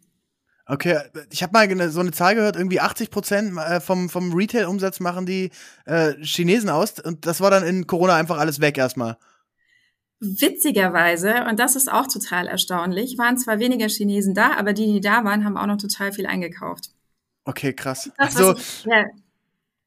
Okay, 0.66 1.00
ich 1.32 1.42
habe 1.42 1.54
mal 1.54 1.90
so 1.90 2.02
eine 2.02 2.12
Zahl 2.12 2.36
gehört, 2.36 2.58
irgendwie 2.58 2.82
80 2.82 3.12
Prozent 3.12 3.58
äh, 3.58 3.80
vom, 3.80 4.10
vom 4.10 4.34
Retail-Umsatz 4.34 5.00
machen 5.00 5.26
die 5.26 5.52
äh, 5.86 6.14
Chinesen 6.22 6.70
aus 6.70 7.00
und 7.00 7.26
das 7.26 7.40
war 7.40 7.50
dann 7.50 7.64
in 7.64 7.88
Corona 7.88 8.16
einfach 8.16 8.38
alles 8.38 8.60
weg 8.60 8.78
erstmal. 8.78 9.18
Witzigerweise, 10.22 11.46
und 11.50 11.60
das 11.60 11.78
ist 11.78 11.90
auch 11.90 12.08
total 12.08 12.48
erstaunlich, 12.48 13.18
waren 13.18 13.38
zwar 13.38 13.60
weniger 13.60 13.88
Chinesen 13.88 14.34
da, 14.34 14.52
aber 14.58 14.74
die, 14.74 14.86
die 14.94 15.00
da 15.00 15.24
waren, 15.24 15.46
haben 15.46 15.56
auch 15.56 15.68
noch 15.68 15.78
total 15.78 16.12
viel 16.12 16.26
eingekauft. 16.26 16.90
Okay, 17.46 17.74
krass. 17.74 18.12
Das, 18.18 18.36
also, 18.36 18.58
ich, 18.58 18.86
ja. 18.86 19.06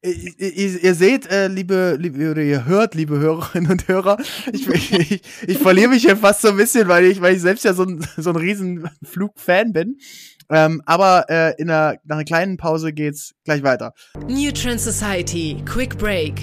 ihr, 0.02 0.82
ihr, 0.84 0.94
seht, 0.94 1.30
äh, 1.30 1.48
liebe, 1.48 1.96
liebe, 2.00 2.30
oder 2.30 2.42
ihr 2.42 2.64
hört, 2.64 2.94
liebe 2.94 3.18
Hörerinnen 3.18 3.70
und 3.70 3.88
Hörer, 3.88 4.16
ich, 4.52 4.66
ich, 4.92 5.22
ich 5.46 5.58
verliere 5.58 5.90
mich 5.90 6.02
hier 6.02 6.16
fast 6.16 6.40
so 6.40 6.48
ein 6.48 6.56
bisschen, 6.56 6.88
weil 6.88 7.04
ich, 7.04 7.20
weil 7.20 7.34
ich 7.34 7.42
selbst 7.42 7.64
ja 7.64 7.74
so 7.74 7.84
ein, 7.84 8.04
so 8.16 8.30
ein 8.30 8.36
riesen 8.36 8.88
Flugfan 9.02 9.74
bin. 9.74 9.98
Ähm, 10.50 10.82
aber 10.86 11.26
äh, 11.28 11.54
in 11.60 11.70
einer, 11.70 11.98
nach 12.04 12.16
einer 12.16 12.24
kleinen 12.24 12.56
Pause 12.56 12.92
geht's 12.92 13.34
gleich 13.44 13.62
weiter. 13.62 13.92
New 14.28 14.50
Trend 14.50 14.80
Society, 14.80 15.62
Quick 15.66 15.98
Break. 15.98 16.40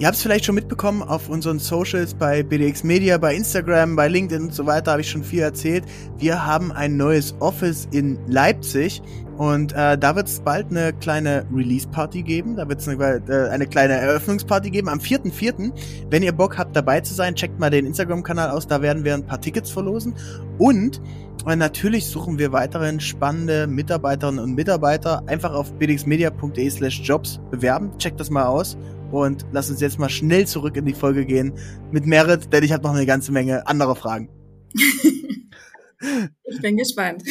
Ihr 0.00 0.06
habt 0.06 0.16
es 0.16 0.22
vielleicht 0.22 0.46
schon 0.46 0.54
mitbekommen 0.54 1.02
auf 1.02 1.28
unseren 1.28 1.58
Socials 1.58 2.14
bei 2.14 2.42
BDX 2.42 2.84
Media, 2.84 3.18
bei 3.18 3.34
Instagram, 3.34 3.96
bei 3.96 4.08
LinkedIn 4.08 4.44
und 4.44 4.54
so 4.54 4.64
weiter, 4.64 4.92
habe 4.92 5.02
ich 5.02 5.10
schon 5.10 5.22
viel 5.22 5.40
erzählt. 5.40 5.84
Wir 6.16 6.46
haben 6.46 6.72
ein 6.72 6.96
neues 6.96 7.34
Office 7.38 7.86
in 7.92 8.18
Leipzig 8.26 9.02
und 9.36 9.74
äh, 9.74 9.98
da 9.98 10.16
wird 10.16 10.26
es 10.26 10.40
bald 10.40 10.70
eine 10.70 10.94
kleine 10.94 11.44
Release-Party 11.54 12.22
geben. 12.22 12.56
Da 12.56 12.66
wird 12.66 12.80
es 12.80 12.88
eine, 12.88 13.22
äh, 13.28 13.50
eine 13.50 13.66
kleine 13.66 13.92
Eröffnungsparty 13.92 14.70
geben 14.70 14.88
am 14.88 15.00
4.4. 15.00 15.70
Wenn 16.08 16.22
ihr 16.22 16.32
Bock 16.32 16.56
habt, 16.56 16.74
dabei 16.74 17.02
zu 17.02 17.12
sein, 17.12 17.34
checkt 17.34 17.60
mal 17.60 17.68
den 17.68 17.84
Instagram-Kanal 17.84 18.48
aus. 18.48 18.66
Da 18.66 18.80
werden 18.80 19.04
wir 19.04 19.12
ein 19.12 19.26
paar 19.26 19.42
Tickets 19.42 19.70
verlosen. 19.70 20.14
Und 20.56 21.02
und 21.44 21.58
natürlich 21.58 22.06
suchen 22.06 22.38
wir 22.38 22.52
weiterhin 22.52 23.00
spannende 23.00 23.66
Mitarbeiterinnen 23.66 24.44
und 24.44 24.54
Mitarbeiter. 24.54 25.22
Einfach 25.26 25.54
auf 25.54 25.72
bdxmedia.de 25.72 26.68
slash 26.68 27.00
jobs 27.02 27.40
bewerben. 27.50 27.96
Checkt 27.98 28.20
das 28.20 28.28
mal 28.28 28.44
aus. 28.44 28.76
Und 29.10 29.44
lass 29.52 29.70
uns 29.70 29.80
jetzt 29.80 29.98
mal 29.98 30.08
schnell 30.08 30.46
zurück 30.46 30.76
in 30.76 30.84
die 30.84 30.94
Folge 30.94 31.26
gehen 31.26 31.52
mit 31.90 32.06
Merit, 32.06 32.52
denn 32.52 32.62
ich 32.62 32.72
habe 32.72 32.84
noch 32.84 32.94
eine 32.94 33.06
ganze 33.06 33.32
Menge 33.32 33.66
anderer 33.66 33.96
Fragen. 33.96 34.28
ich 36.44 36.60
bin 36.60 36.76
gespannt. 36.76 37.22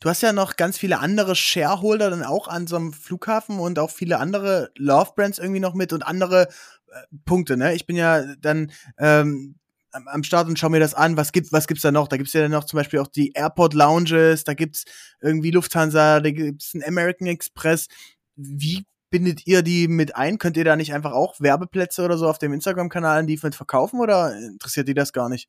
Du 0.00 0.08
hast 0.08 0.22
ja 0.22 0.32
noch 0.32 0.56
ganz 0.56 0.78
viele 0.78 1.00
andere 1.00 1.34
Shareholder 1.34 2.10
dann 2.10 2.22
auch 2.22 2.46
an 2.46 2.68
so 2.68 2.76
einem 2.76 2.92
Flughafen 2.92 3.58
und 3.58 3.78
auch 3.80 3.90
viele 3.90 4.18
andere 4.18 4.70
Love 4.76 5.10
Brands 5.16 5.38
irgendwie 5.38 5.60
noch 5.60 5.74
mit 5.74 5.92
und 5.92 6.06
andere 6.06 6.48
äh, 6.92 7.16
Punkte, 7.24 7.56
ne? 7.56 7.74
Ich 7.74 7.86
bin 7.86 7.96
ja 7.96 8.22
dann 8.36 8.70
ähm, 8.98 9.56
am 9.90 10.22
Start 10.22 10.48
und 10.48 10.58
schau 10.58 10.68
mir 10.68 10.78
das 10.78 10.94
an, 10.94 11.16
was 11.16 11.32
gibt 11.32 11.52
was 11.52 11.66
gibt's 11.66 11.82
da 11.82 11.90
noch? 11.90 12.06
Da 12.06 12.16
gibt's 12.16 12.32
ja 12.32 12.42
dann 12.42 12.52
noch 12.52 12.64
zum 12.64 12.76
Beispiel 12.76 13.00
auch 13.00 13.08
die 13.08 13.32
Airport 13.32 13.74
Lounges, 13.74 14.44
da 14.44 14.54
gibt's 14.54 14.84
irgendwie 15.20 15.50
Lufthansa, 15.50 16.20
da 16.20 16.30
gibt's 16.30 16.74
ein 16.74 16.84
American 16.84 17.26
Express. 17.26 17.88
Wie 18.36 18.84
bindet 19.10 19.46
ihr 19.46 19.62
die 19.62 19.88
mit 19.88 20.16
ein? 20.16 20.38
Könnt 20.38 20.56
ihr 20.56 20.64
da 20.64 20.76
nicht 20.76 20.92
einfach 20.94 21.12
auch 21.12 21.40
Werbeplätze 21.40 22.04
oder 22.04 22.18
so 22.18 22.26
auf 22.28 22.38
dem 22.38 22.52
Instagram-Kanal 22.52 23.26
die 23.26 23.38
mit 23.42 23.54
verkaufen 23.54 24.00
oder 24.00 24.36
interessiert 24.36 24.88
die 24.88 24.94
das 24.94 25.12
gar 25.12 25.28
nicht? 25.28 25.48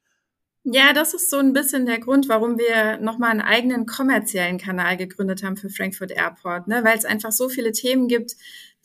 Ja, 0.64 0.92
das 0.92 1.14
ist 1.14 1.30
so 1.30 1.38
ein 1.38 1.54
bisschen 1.54 1.86
der 1.86 2.00
Grund, 2.00 2.28
warum 2.28 2.58
wir 2.58 2.98
nochmal 2.98 3.32
einen 3.32 3.42
eigenen 3.42 3.86
kommerziellen 3.86 4.58
Kanal 4.58 4.98
gegründet 4.98 5.42
haben 5.42 5.56
für 5.56 5.70
Frankfurt 5.70 6.12
Airport, 6.12 6.68
ne? 6.68 6.84
weil 6.84 6.98
es 6.98 7.06
einfach 7.06 7.32
so 7.32 7.48
viele 7.48 7.72
Themen 7.72 8.10
gibt, 8.10 8.36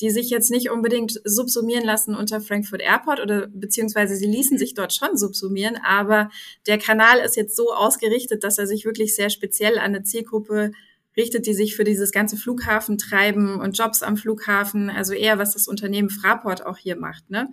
die 0.01 0.11
sich 0.11 0.31
jetzt 0.31 0.51
nicht 0.51 0.71
unbedingt 0.71 1.21
subsumieren 1.25 1.85
lassen 1.85 2.15
unter 2.15 2.41
Frankfurt 2.41 2.81
Airport 2.81 3.21
oder 3.21 3.49
beziehungsweise 3.49 4.15
sie 4.17 4.27
ließen 4.27 4.57
sich 4.57 4.75
dort 4.75 4.93
schon 4.93 5.17
subsumieren, 5.17 5.77
aber 5.85 6.31
der 6.67 6.79
Kanal 6.79 7.19
ist 7.19 7.37
jetzt 7.37 7.57
so 7.57 7.73
ausgerichtet, 7.73 8.45
dass 8.45 8.59
er 8.59 8.67
sich 8.67 8.85
wirklich 8.85 9.15
sehr 9.15 9.31
speziell 9.31 9.79
an 9.79 9.87
eine 9.87 10.05
Zielgruppe 10.05 10.73
richtet, 11.17 11.47
die 11.47 11.55
sich 11.55 11.77
für 11.77 11.85
dieses 11.85 12.13
ganze 12.13 12.37
Flughafentreiben 12.37 13.61
und 13.61 13.79
Jobs 13.79 14.03
am 14.03 14.17
Flughafen, 14.17 14.91
also 14.91 15.13
eher 15.13 15.39
was 15.39 15.55
das 15.55 15.69
Unternehmen 15.69 16.11
Fraport 16.11 16.65
auch 16.67 16.79
hier 16.79 16.97
macht, 16.97 17.31
ne? 17.31 17.49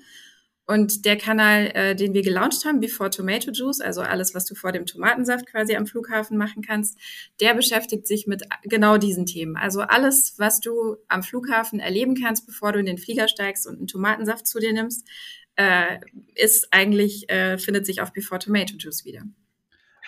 Und 0.68 1.06
der 1.06 1.18
Kanal, 1.18 1.72
äh, 1.74 1.96
den 1.96 2.14
wir 2.14 2.22
gelauncht 2.22 2.64
haben, 2.64 2.80
Before 2.80 3.10
Tomato 3.10 3.52
Juice, 3.52 3.82
also 3.82 4.00
alles, 4.02 4.34
was 4.34 4.46
du 4.46 4.56
vor 4.56 4.72
dem 4.72 4.86
Tomatensaft 4.86 5.46
quasi 5.48 5.76
am 5.76 5.86
Flughafen 5.86 6.38
machen 6.38 6.62
kannst, 6.62 6.98
der 7.42 7.54
beschäftigt 7.56 8.08
sich 8.08 8.26
mit 8.26 8.44
genau 8.64 8.98
diesen 8.98 9.26
Themen. 9.26 9.58
Also 9.58 9.82
alles, 9.82 10.36
was 10.38 10.62
du 10.62 10.96
am 11.10 11.24
Flughafen 11.24 11.82
erleben 11.82 12.16
kannst, 12.16 12.46
bevor 12.46 12.72
du 12.72 12.80
in 12.80 12.86
den 12.86 13.00
Flieger 13.00 13.28
steigst 13.28 13.68
und 13.68 13.80
einen 13.80 13.88
Tomatensaft 13.88 14.48
zu 14.48 14.60
dir 14.60 14.72
nimmst, 14.72 15.06
äh, 15.56 16.00
ist 16.36 16.70
eigentlich, 16.72 17.30
äh, 17.30 17.58
findet 17.58 17.86
sich 17.86 18.02
auf 18.02 18.14
Before 18.14 18.40
Tomato 18.40 18.76
Juice 18.78 19.04
wieder. 19.04 19.24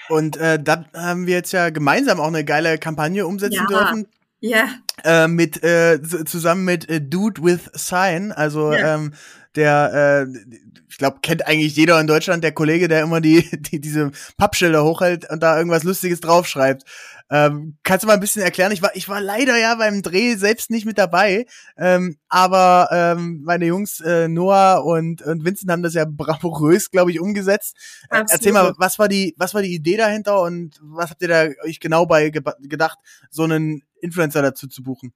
Und 0.09 0.37
äh, 0.37 0.61
da 0.61 0.85
haben 0.93 1.27
wir 1.27 1.35
jetzt 1.35 1.51
ja 1.51 1.69
gemeinsam 1.69 2.19
auch 2.19 2.27
eine 2.27 2.43
geile 2.43 2.77
Kampagne 2.77 3.25
umsetzen 3.25 3.65
ja. 3.69 3.79
dürfen. 3.79 4.07
Ja. 4.39 4.67
Äh, 5.03 5.27
mit 5.27 5.63
äh, 5.63 6.01
zusammen 6.01 6.65
mit 6.65 6.89
äh, 6.89 7.01
Dude 7.01 7.41
with 7.41 7.69
Sign, 7.73 8.31
also 8.31 8.73
ja. 8.73 8.95
ähm, 8.95 9.13
der 9.55 10.27
äh, 10.27 10.55
ich 10.93 10.99
glaube, 10.99 11.17
kennt 11.23 11.47
eigentlich 11.47 11.75
jeder 11.75 11.99
in 11.99 12.05
Deutschland, 12.05 12.43
der 12.43 12.51
Kollege, 12.51 12.87
der 12.87 13.01
immer 13.01 13.19
die, 13.19 13.49
die 13.71 13.81
diese 13.81 14.11
Pappschilder 14.37 14.83
hochhält 14.83 15.27
und 15.27 15.41
da 15.41 15.57
irgendwas 15.57 15.83
Lustiges 15.83 16.19
draufschreibt. 16.19 16.83
Ähm, 17.31 17.77
kannst 17.81 18.03
du 18.03 18.07
mal 18.07 18.13
ein 18.13 18.19
bisschen 18.19 18.43
erklären? 18.43 18.71
Ich 18.71 18.83
war, 18.83 18.95
ich 18.95 19.09
war 19.09 19.19
leider 19.19 19.57
ja 19.57 19.73
beim 19.73 20.03
Dreh 20.03 20.35
selbst 20.35 20.69
nicht 20.69 20.85
mit 20.85 20.99
dabei, 20.99 21.47
ähm, 21.77 22.17
aber 22.29 22.89
ähm, 22.91 23.41
meine 23.43 23.65
Jungs 23.65 24.01
äh, 24.01 24.27
Noah 24.27 24.85
und, 24.85 25.23
und 25.23 25.43
Vincent 25.43 25.71
haben 25.71 25.81
das 25.81 25.95
ja 25.95 26.05
bravourös, 26.07 26.91
glaube 26.91 27.09
ich, 27.09 27.19
umgesetzt. 27.19 27.75
Äh, 28.11 28.25
erzähl 28.29 28.51
mal, 28.51 28.75
was 28.77 28.99
war 28.99 29.07
die, 29.07 29.33
was 29.35 29.55
war 29.55 29.63
die 29.63 29.73
Idee 29.73 29.97
dahinter 29.97 30.41
und 30.43 30.79
was 30.83 31.09
habt 31.09 31.23
ihr 31.23 31.27
da 31.27 31.47
euch 31.65 31.79
genau 31.79 32.05
bei 32.05 32.29
gedacht, 32.29 32.99
so 33.31 33.45
einen 33.45 33.81
Influencer 33.99 34.43
dazu 34.43 34.67
zu 34.67 34.83
buchen? 34.83 35.11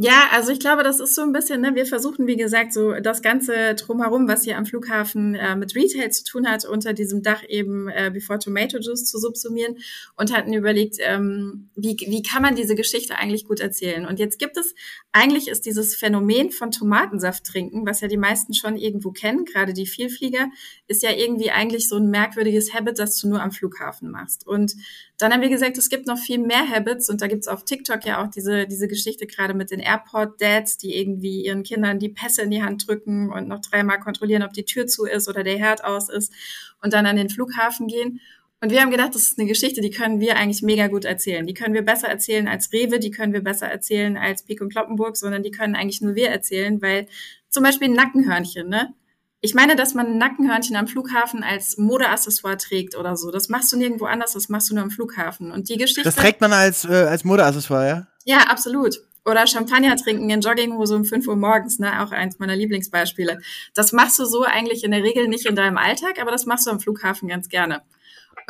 Ja, 0.00 0.28
also 0.30 0.52
ich 0.52 0.60
glaube, 0.60 0.84
das 0.84 1.00
ist 1.00 1.16
so 1.16 1.22
ein 1.22 1.32
bisschen, 1.32 1.60
ne, 1.60 1.74
wir 1.74 1.84
versuchen, 1.84 2.28
wie 2.28 2.36
gesagt, 2.36 2.72
so 2.72 2.92
das 3.00 3.20
Ganze 3.20 3.74
drumherum, 3.74 4.28
was 4.28 4.44
hier 4.44 4.56
am 4.56 4.64
Flughafen 4.64 5.34
äh, 5.34 5.56
mit 5.56 5.74
Retail 5.74 6.08
zu 6.12 6.22
tun 6.22 6.48
hat, 6.48 6.64
unter 6.64 6.92
diesem 6.92 7.24
Dach 7.24 7.42
eben 7.48 7.88
äh, 7.88 8.08
Before 8.14 8.38
Tomato 8.38 8.78
Juice 8.78 9.06
zu 9.06 9.18
subsumieren 9.18 9.78
und 10.16 10.32
hatten 10.32 10.52
überlegt, 10.52 10.98
ähm, 11.00 11.70
wie, 11.74 11.96
wie 11.98 12.22
kann 12.22 12.42
man 12.42 12.54
diese 12.54 12.76
Geschichte 12.76 13.16
eigentlich 13.16 13.44
gut 13.44 13.58
erzählen. 13.58 14.06
Und 14.06 14.20
jetzt 14.20 14.38
gibt 14.38 14.56
es, 14.56 14.72
eigentlich 15.10 15.48
ist 15.48 15.66
dieses 15.66 15.96
Phänomen 15.96 16.52
von 16.52 16.70
Tomatensaft 16.70 17.42
trinken, 17.42 17.84
was 17.84 18.00
ja 18.00 18.06
die 18.06 18.16
meisten 18.16 18.54
schon 18.54 18.76
irgendwo 18.76 19.10
kennen, 19.10 19.46
gerade 19.46 19.72
die 19.72 19.86
Vielflieger, 19.86 20.46
ist 20.86 21.02
ja 21.02 21.10
irgendwie 21.10 21.50
eigentlich 21.50 21.88
so 21.88 21.96
ein 21.96 22.08
merkwürdiges 22.08 22.72
Habit, 22.72 23.00
das 23.00 23.18
du 23.18 23.28
nur 23.28 23.42
am 23.42 23.50
Flughafen 23.50 24.12
machst. 24.12 24.46
Und 24.46 24.76
dann 25.18 25.32
haben 25.32 25.42
wir 25.42 25.48
gesagt, 25.48 25.76
es 25.76 25.88
gibt 25.88 26.06
noch 26.06 26.18
viel 26.18 26.38
mehr 26.38 26.68
Habits 26.68 27.10
und 27.10 27.20
da 27.20 27.26
gibt's 27.26 27.48
auf 27.48 27.64
TikTok 27.64 28.04
ja 28.04 28.22
auch 28.22 28.30
diese, 28.30 28.68
diese 28.68 28.86
Geschichte 28.86 29.26
gerade 29.26 29.52
mit 29.52 29.72
den 29.72 29.80
Airport-Dads, 29.88 30.78
die 30.78 30.94
irgendwie 30.94 31.44
ihren 31.44 31.62
Kindern 31.62 31.98
die 31.98 32.08
Pässe 32.08 32.42
in 32.42 32.50
die 32.50 32.62
Hand 32.62 32.86
drücken 32.86 33.32
und 33.32 33.48
noch 33.48 33.60
dreimal 33.60 33.98
kontrollieren, 33.98 34.42
ob 34.42 34.52
die 34.52 34.64
Tür 34.64 34.86
zu 34.86 35.04
ist 35.04 35.28
oder 35.28 35.42
der 35.42 35.58
Herd 35.58 35.84
aus 35.84 36.08
ist 36.08 36.32
und 36.82 36.92
dann 36.92 37.06
an 37.06 37.16
den 37.16 37.30
Flughafen 37.30 37.88
gehen. 37.88 38.20
Und 38.60 38.70
wir 38.70 38.80
haben 38.80 38.90
gedacht, 38.90 39.14
das 39.14 39.22
ist 39.22 39.38
eine 39.38 39.48
Geschichte, 39.48 39.80
die 39.80 39.90
können 39.90 40.20
wir 40.20 40.36
eigentlich 40.36 40.62
mega 40.62 40.88
gut 40.88 41.04
erzählen. 41.04 41.46
Die 41.46 41.54
können 41.54 41.74
wir 41.74 41.82
besser 41.82 42.08
erzählen 42.08 42.48
als 42.48 42.72
Rewe, 42.72 42.98
die 42.98 43.10
können 43.10 43.32
wir 43.32 43.42
besser 43.42 43.66
erzählen 43.68 44.16
als 44.16 44.42
Pik 44.42 44.60
und 44.60 44.72
Kloppenburg, 44.72 45.16
sondern 45.16 45.42
die 45.42 45.52
können 45.52 45.76
eigentlich 45.76 46.00
nur 46.00 46.16
wir 46.16 46.28
erzählen, 46.28 46.82
weil 46.82 47.06
zum 47.48 47.62
Beispiel 47.62 47.88
ein 47.88 47.94
Nackenhörnchen, 47.94 48.68
ne? 48.68 48.94
Ich 49.40 49.54
meine, 49.54 49.76
dass 49.76 49.94
man 49.94 50.06
ein 50.06 50.18
Nackenhörnchen 50.18 50.74
am 50.74 50.88
Flughafen 50.88 51.44
als 51.44 51.78
Modeaccessoire 51.78 52.56
trägt 52.56 52.96
oder 52.96 53.16
so. 53.16 53.30
Das 53.30 53.48
machst 53.48 53.72
du 53.72 53.76
nirgendwo 53.76 54.06
anders, 54.06 54.32
das 54.32 54.48
machst 54.48 54.68
du 54.68 54.74
nur 54.74 54.82
am 54.82 54.90
Flughafen. 54.90 55.52
Und 55.52 55.68
die 55.68 55.76
Geschichte. 55.76 56.02
Das 56.02 56.16
trägt 56.16 56.40
man 56.40 56.52
als, 56.52 56.84
äh, 56.84 56.88
als 56.88 57.22
Modeaccessoire, 57.22 57.86
ja? 57.86 58.06
Ja, 58.24 58.38
absolut. 58.48 59.00
Oder 59.28 59.46
Champagner 59.46 59.96
trinken 59.96 60.30
in 60.30 60.40
Jogginghose 60.40 60.96
um 60.96 61.04
5 61.04 61.28
Uhr 61.28 61.36
morgens, 61.36 61.78
ne? 61.78 62.02
Auch 62.02 62.12
eins 62.12 62.38
meiner 62.38 62.56
Lieblingsbeispiele. 62.56 63.38
Das 63.74 63.92
machst 63.92 64.18
du 64.18 64.24
so 64.24 64.42
eigentlich 64.42 64.84
in 64.84 64.90
der 64.90 65.02
Regel 65.02 65.28
nicht 65.28 65.46
in 65.46 65.54
deinem 65.54 65.76
Alltag, 65.76 66.20
aber 66.20 66.30
das 66.30 66.46
machst 66.46 66.66
du 66.66 66.70
am 66.70 66.80
Flughafen 66.80 67.28
ganz 67.28 67.48
gerne. 67.48 67.82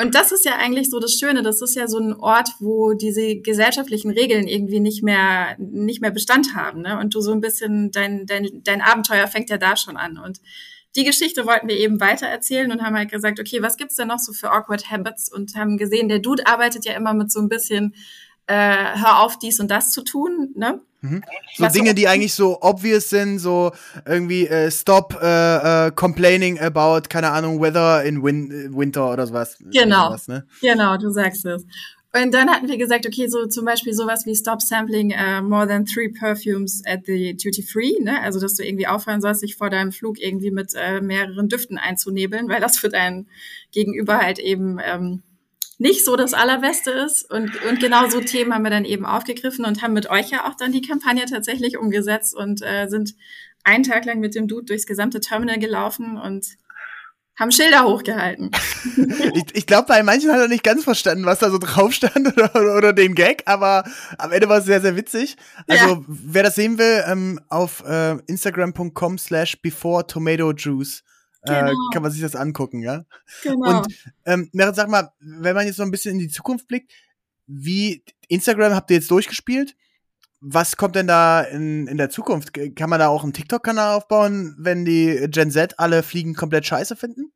Und 0.01 0.14
das 0.14 0.31
ist 0.31 0.45
ja 0.45 0.57
eigentlich 0.57 0.91
so 0.91 1.01
das 1.01 1.19
Schöne. 1.19 1.43
Das 1.43 1.61
ist 1.61 1.75
ja 1.75 1.88
so 1.88 1.99
ein 1.99 2.14
Ort, 2.14 2.51
wo 2.61 2.93
diese 2.93 3.37
gesellschaftlichen 3.41 4.12
Regeln 4.12 4.47
irgendwie 4.47 4.79
nicht 4.79 5.03
mehr, 5.03 5.57
nicht 5.59 6.01
mehr 6.01 6.12
Bestand 6.12 6.55
haben. 6.55 6.83
Ne? 6.83 6.99
Und 7.01 7.17
du 7.17 7.21
so 7.21 7.33
ein 7.33 7.41
bisschen, 7.41 7.91
dein, 7.91 8.25
dein, 8.25 8.49
dein 8.62 8.81
Abenteuer 8.81 9.27
fängt 9.27 9.51
ja 9.51 9.59
da 9.59 9.77
schon 9.77 9.97
an. 9.97 10.17
Und 10.19 10.38
die 10.95 11.03
Geschichte 11.03 11.47
wollten 11.47 11.69
wir 11.69 11.77
eben 11.77 12.01
weitererzählen 12.01 12.71
und 12.71 12.83
haben 12.83 12.97
halt 12.97 13.11
gesagt, 13.11 13.41
okay, 13.41 13.61
was 13.61 13.77
gibt's 13.77 13.97
denn 13.97 14.09
noch 14.09 14.21
so 14.21 14.33
für 14.33 14.53
awkward 14.53 14.88
habits? 14.88 15.33
Und 15.33 15.57
haben 15.57 15.77
gesehen, 15.79 16.09
der 16.09 16.21
Dude 16.21 16.47
arbeitet 16.47 16.85
ja 16.85 16.93
immer 16.93 17.12
mit 17.12 17.33
so 17.33 17.41
ein 17.41 17.49
bisschen, 17.49 17.95
äh, 18.48 18.98
hör 18.98 19.20
auf, 19.20 19.38
dies 19.38 19.61
und 19.61 19.70
das 19.70 19.90
zu 19.90 20.02
tun, 20.02 20.50
ne? 20.56 20.80
Mhm. 21.00 21.22
So 21.54 21.64
was 21.64 21.72
Dinge, 21.74 21.94
die 21.94 22.08
eigentlich 22.08 22.34
so 22.34 22.61
obvious 22.61 23.08
sind, 23.08 23.38
so 23.38 23.70
irgendwie 24.04 24.48
äh, 24.48 24.70
stop 24.70 25.16
äh, 25.22 25.87
äh, 25.87 25.92
complaining 25.92 26.58
about, 26.58 27.08
keine 27.08 27.30
Ahnung, 27.30 27.61
weather 27.61 28.02
in 28.02 28.22
win 28.24 28.76
winter 28.76 29.12
oder 29.12 29.26
sowas. 29.26 29.58
Genau, 29.61 30.08
sowas, 30.08 30.26
ne? 30.26 30.46
genau, 30.61 30.96
du 30.96 31.11
sagst 31.11 31.46
es. 31.46 31.64
Und 32.14 32.32
dann 32.32 32.48
hatten 32.48 32.68
wir 32.68 32.78
gesagt, 32.78 33.06
okay, 33.06 33.28
so 33.28 33.46
zum 33.46 33.66
Beispiel 33.66 33.92
sowas 33.92 34.24
wie 34.24 34.34
Stop 34.34 34.62
Sampling 34.62 35.12
uh, 35.12 35.42
more 35.42 35.68
than 35.68 35.84
three 35.84 36.08
perfumes 36.08 36.82
at 36.87 37.00
the 37.04 37.34
duty 37.34 37.62
free, 37.62 37.92
ne? 38.00 38.20
Also 38.22 38.40
dass 38.40 38.54
du 38.54 38.64
irgendwie 38.64 38.87
aufhören 38.87 39.20
sollst, 39.20 39.42
dich 39.42 39.56
vor 39.56 39.68
deinem 39.68 39.92
Flug 39.92 40.18
irgendwie 40.18 40.50
mit 40.50 40.72
äh, 40.74 41.02
mehreren 41.02 41.48
Düften 41.48 41.76
einzunebeln, 41.76 42.48
weil 42.48 42.61
das 42.61 42.78
für 42.78 42.88
dein 42.88 43.28
Gegenüber 43.72 44.18
halt 44.18 44.38
eben 44.38 44.78
ähm, 44.82 45.22
nicht 45.79 46.05
so 46.05 46.17
das 46.17 46.35
Allerbeste 46.35 46.91
ist. 46.91 47.31
Und, 47.31 47.51
und 47.64 47.81
genau 47.81 48.09
so 48.09 48.21
Themen 48.21 48.53
haben 48.53 48.64
wir 48.64 48.71
dann 48.71 48.85
eben 48.85 49.07
aufgegriffen 49.07 49.64
und 49.64 49.83
haben 49.83 49.95
mit 49.95 50.11
euch 50.11 50.31
ja 50.31 50.49
auch 50.49 50.57
dann 50.57 50.73
die 50.73 50.83
Kampagne 50.83 51.25
tatsächlich 51.25 51.79
umgesetzt 51.79 52.35
und 52.35 52.62
äh, 52.62 52.88
sind 52.88 53.14
einen 53.64 53.85
Tag 53.85 54.05
lang 54.05 54.19
mit 54.19 54.35
dem 54.35 54.49
Dude 54.49 54.67
durchs 54.67 54.87
gesamte 54.87 55.21
Terminal 55.21 55.59
gelaufen 55.59 56.19
und 56.19 56.47
haben 57.38 57.53
Schilder 57.53 57.85
hochgehalten. 57.85 58.51
ich 59.35 59.45
ich 59.55 59.67
glaube, 59.67 59.87
bei 59.87 60.03
manchen 60.03 60.33
hat 60.33 60.41
er 60.41 60.49
nicht 60.49 60.64
ganz 60.64 60.83
verstanden, 60.83 61.25
was 61.25 61.38
da 61.38 61.51
so 61.51 61.59
drauf 61.59 61.93
stand 61.93 62.27
oder, 62.37 62.77
oder 62.77 62.93
den 62.93 63.14
Gag, 63.14 63.45
aber 63.47 63.85
am 64.19 64.33
Ende 64.33 64.49
war 64.49 64.59
es 64.59 64.64
sehr, 64.64 64.81
sehr 64.81 64.97
witzig. 64.97 65.37
Also, 65.69 65.87
ja. 65.87 66.01
wer 66.09 66.43
das 66.43 66.57
sehen 66.57 66.79
will, 66.79 67.05
ähm, 67.07 67.41
auf 67.49 67.85
äh, 67.87 68.17
instagram.com 68.27 69.19
slash 69.19 69.61
before 69.62 70.05
tomato 70.05 70.53
juice 70.53 71.05
äh, 71.42 71.61
genau. 71.61 71.90
kann 71.92 72.03
man 72.03 72.12
sich 72.12 72.20
das 72.20 72.37
angucken, 72.37 72.81
ja? 72.81 73.05
Genau. 73.42 73.81
Und 73.81 73.94
ähm, 74.24 74.48
Merit, 74.53 74.77
sag 74.77 74.88
mal, 74.88 75.12
wenn 75.20 75.55
man 75.55 75.66
jetzt 75.66 75.77
so 75.77 75.83
ein 75.83 75.90
bisschen 75.90 76.12
in 76.12 76.18
die 76.18 76.29
Zukunft 76.29 76.68
blickt, 76.68 76.92
wie 77.46 78.03
Instagram 78.29 78.74
habt 78.74 78.90
ihr 78.90 78.96
jetzt 78.96 79.11
durchgespielt? 79.11 79.74
was 80.40 80.77
kommt 80.77 80.96
denn 80.96 81.07
da 81.07 81.42
in, 81.42 81.87
in 81.87 81.96
der 81.96 82.11
Zukunft? 82.11 82.53
Kann 82.77 82.90
man 82.90 83.01
da 83.01 83.09
auch 83.09 83.24
einen 83.24 83.33
TikTok-Kanal 83.33 83.96
aufbauen, 83.96 84.55
wenn 84.59 84.85
die 84.85 85.27
Gen 85.31 85.51
Z 85.51 85.79
alle 85.79 86.03
Fliegen 86.03 86.35
komplett 86.35 86.66
scheiße 86.66 86.96
finden? 86.96 87.33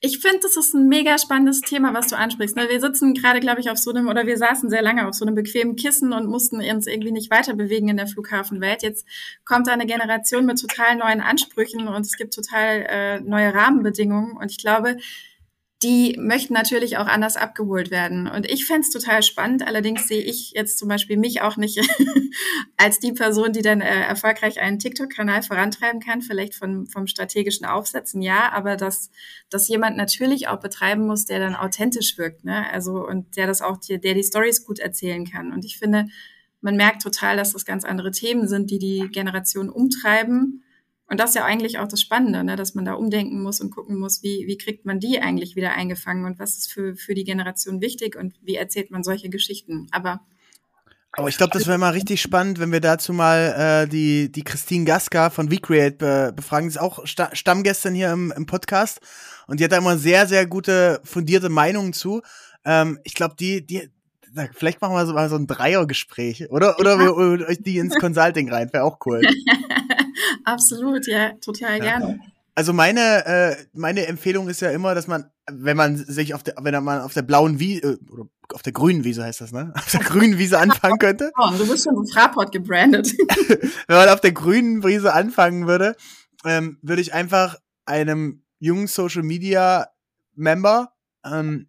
Ich 0.00 0.20
finde, 0.20 0.38
das 0.42 0.56
ist 0.56 0.74
ein 0.74 0.86
mega 0.86 1.18
spannendes 1.18 1.60
Thema, 1.60 1.92
was 1.92 2.06
du 2.06 2.16
ansprichst. 2.16 2.54
Ne? 2.54 2.68
Wir 2.68 2.80
sitzen 2.80 3.14
gerade, 3.14 3.40
glaube 3.40 3.60
ich, 3.60 3.68
auf 3.68 3.78
so 3.78 3.90
einem, 3.90 4.06
oder 4.06 4.26
wir 4.26 4.36
saßen 4.38 4.70
sehr 4.70 4.80
lange 4.80 5.08
auf 5.08 5.14
so 5.14 5.24
einem 5.24 5.34
bequemen 5.34 5.74
Kissen 5.74 6.12
und 6.12 6.28
mussten 6.28 6.60
uns 6.60 6.86
irgendwie 6.86 7.10
nicht 7.10 7.32
weiter 7.32 7.54
bewegen 7.54 7.88
in 7.88 7.96
der 7.96 8.06
Flughafenwelt. 8.06 8.84
Jetzt 8.84 9.04
kommt 9.44 9.66
da 9.66 9.72
eine 9.72 9.86
Generation 9.86 10.46
mit 10.46 10.60
total 10.60 10.94
neuen 10.94 11.20
Ansprüchen 11.20 11.88
und 11.88 12.06
es 12.06 12.16
gibt 12.16 12.32
total 12.32 12.86
äh, 12.88 13.20
neue 13.20 13.52
Rahmenbedingungen. 13.52 14.36
Und 14.36 14.52
ich 14.52 14.58
glaube, 14.58 14.98
die 15.84 16.16
möchten 16.18 16.54
natürlich 16.54 16.96
auch 16.96 17.06
anders 17.06 17.36
abgeholt 17.36 17.92
werden. 17.92 18.26
Und 18.26 18.50
ich 18.50 18.66
fände 18.66 18.80
es 18.80 18.90
total 18.90 19.22
spannend. 19.22 19.64
Allerdings 19.64 20.08
sehe 20.08 20.22
ich 20.22 20.50
jetzt 20.50 20.76
zum 20.76 20.88
Beispiel 20.88 21.16
mich 21.16 21.40
auch 21.40 21.56
nicht 21.56 21.78
als 22.76 22.98
die 22.98 23.12
Person, 23.12 23.52
die 23.52 23.62
dann 23.62 23.80
äh, 23.80 24.00
erfolgreich 24.02 24.60
einen 24.60 24.80
TikTok-Kanal 24.80 25.42
vorantreiben 25.42 26.00
kann. 26.00 26.20
Vielleicht 26.20 26.56
von, 26.56 26.86
vom 26.86 27.06
strategischen 27.06 27.64
Aufsetzen, 27.64 28.22
ja, 28.22 28.50
aber 28.50 28.76
dass, 28.76 29.10
dass 29.50 29.68
jemand 29.68 29.96
natürlich 29.96 30.48
auch 30.48 30.58
betreiben 30.58 31.06
muss, 31.06 31.26
der 31.26 31.38
dann 31.38 31.54
authentisch 31.54 32.18
wirkt, 32.18 32.44
ne? 32.44 32.66
Also, 32.72 33.06
und 33.06 33.36
der 33.36 33.46
das 33.46 33.62
auch, 33.62 33.76
die, 33.76 34.00
der 34.00 34.14
die 34.14 34.24
Stories 34.24 34.64
gut 34.64 34.80
erzählen 34.80 35.24
kann. 35.30 35.52
Und 35.52 35.64
ich 35.64 35.78
finde, 35.78 36.06
man 36.60 36.74
merkt 36.74 37.02
total, 37.02 37.36
dass 37.36 37.52
das 37.52 37.64
ganz 37.64 37.84
andere 37.84 38.10
Themen 38.10 38.48
sind, 38.48 38.72
die 38.72 38.80
die 38.80 39.08
Generation 39.12 39.70
umtreiben 39.70 40.64
und 41.08 41.18
das 41.18 41.30
ist 41.30 41.36
ja 41.36 41.44
eigentlich 41.44 41.78
auch 41.78 41.88
das 41.88 42.02
Spannende, 42.02 42.44
ne? 42.44 42.56
dass 42.56 42.74
man 42.74 42.84
da 42.84 42.92
umdenken 42.92 43.42
muss 43.42 43.60
und 43.60 43.70
gucken 43.70 43.98
muss, 43.98 44.22
wie, 44.22 44.44
wie 44.46 44.58
kriegt 44.58 44.84
man 44.84 45.00
die 45.00 45.20
eigentlich 45.20 45.56
wieder 45.56 45.72
eingefangen 45.72 46.26
und 46.26 46.38
was 46.38 46.58
ist 46.58 46.70
für, 46.70 46.94
für 46.96 47.14
die 47.14 47.24
Generation 47.24 47.80
wichtig 47.80 48.14
und 48.14 48.34
wie 48.42 48.56
erzählt 48.56 48.90
man 48.90 49.02
solche 49.02 49.30
Geschichten. 49.30 49.88
Aber 49.90 50.20
aber 51.12 51.28
ich 51.28 51.38
glaube, 51.38 51.52
das 51.52 51.66
wäre 51.66 51.78
mal 51.78 51.92
richtig 51.92 52.20
spannend, 52.20 52.60
wenn 52.60 52.70
wir 52.70 52.80
dazu 52.80 53.12
mal 53.12 53.84
äh, 53.86 53.88
die, 53.88 54.30
die 54.30 54.44
Christine 54.44 54.84
Gaska 54.84 55.30
von 55.30 55.50
WeCreate 55.50 55.96
be 55.96 56.32
befragen. 56.36 56.68
Die 56.68 56.74
ist 56.74 56.80
auch 56.80 57.06
Sta 57.06 57.34
Stammgästin 57.34 57.94
hier 57.94 58.12
im, 58.12 58.30
im 58.36 58.46
Podcast 58.46 59.00
und 59.46 59.58
die 59.58 59.64
hat 59.64 59.72
da 59.72 59.78
immer 59.78 59.96
sehr, 59.96 60.26
sehr 60.26 60.46
gute, 60.46 61.00
fundierte 61.04 61.48
Meinungen 61.48 61.94
zu. 61.94 62.20
Ähm, 62.64 62.98
ich 63.04 63.14
glaube, 63.14 63.34
die, 63.40 63.66
die, 63.66 63.90
vielleicht 64.54 64.80
machen 64.80 64.94
wir 64.94 65.06
so 65.06 65.14
mal 65.14 65.28
so 65.28 65.36
ein 65.36 65.46
Dreiergespräch, 65.46 66.50
oder? 66.50 66.78
Oder 66.78 66.98
wir 66.98 67.16
holen 67.16 67.42
euch 67.42 67.62
die 67.62 67.78
ins 67.78 67.96
Consulting 67.96 68.52
rein, 68.52 68.70
wäre 68.72 68.84
auch 68.84 68.98
cool. 69.06 69.22
Absolut, 70.44 71.06
ja, 71.06 71.32
total 71.40 71.80
gerne. 71.80 72.20
Also 72.54 72.72
meine, 72.72 73.24
äh, 73.24 73.56
meine 73.72 74.06
Empfehlung 74.06 74.48
ist 74.48 74.60
ja 74.60 74.70
immer, 74.70 74.94
dass 74.94 75.06
man, 75.06 75.30
wenn 75.48 75.76
man 75.76 75.96
sich 75.96 76.34
auf 76.34 76.42
der, 76.42 76.54
wenn 76.60 76.82
man 76.82 77.02
auf 77.02 77.14
der 77.14 77.22
blauen 77.22 77.60
Wiese, 77.60 77.92
äh, 77.92 78.10
oder 78.10 78.28
auf 78.52 78.62
der 78.62 78.72
grünen 78.72 79.04
Wiese 79.04 79.22
heißt 79.22 79.40
das, 79.40 79.52
ne? 79.52 79.72
Auf 79.76 79.90
der 79.92 80.00
grünen 80.00 80.38
Wiese 80.38 80.58
anfangen 80.58 80.98
könnte. 80.98 81.30
Oh, 81.38 81.50
du 81.56 81.68
bist 81.68 81.84
schon 81.84 81.94
so 81.94 82.12
Fraport 82.12 82.50
gebrandet. 82.50 83.12
wenn 83.86 83.96
man 83.96 84.08
auf 84.08 84.20
der 84.20 84.32
grünen 84.32 84.82
Wiese 84.82 85.12
anfangen 85.12 85.66
würde, 85.66 85.94
ähm, 86.44 86.78
würde 86.82 87.02
ich 87.02 87.12
einfach 87.12 87.56
einem 87.84 88.42
jungen 88.58 88.86
Social 88.86 89.22
Media 89.22 89.88
Member 90.34 90.92
ähm, 91.24 91.68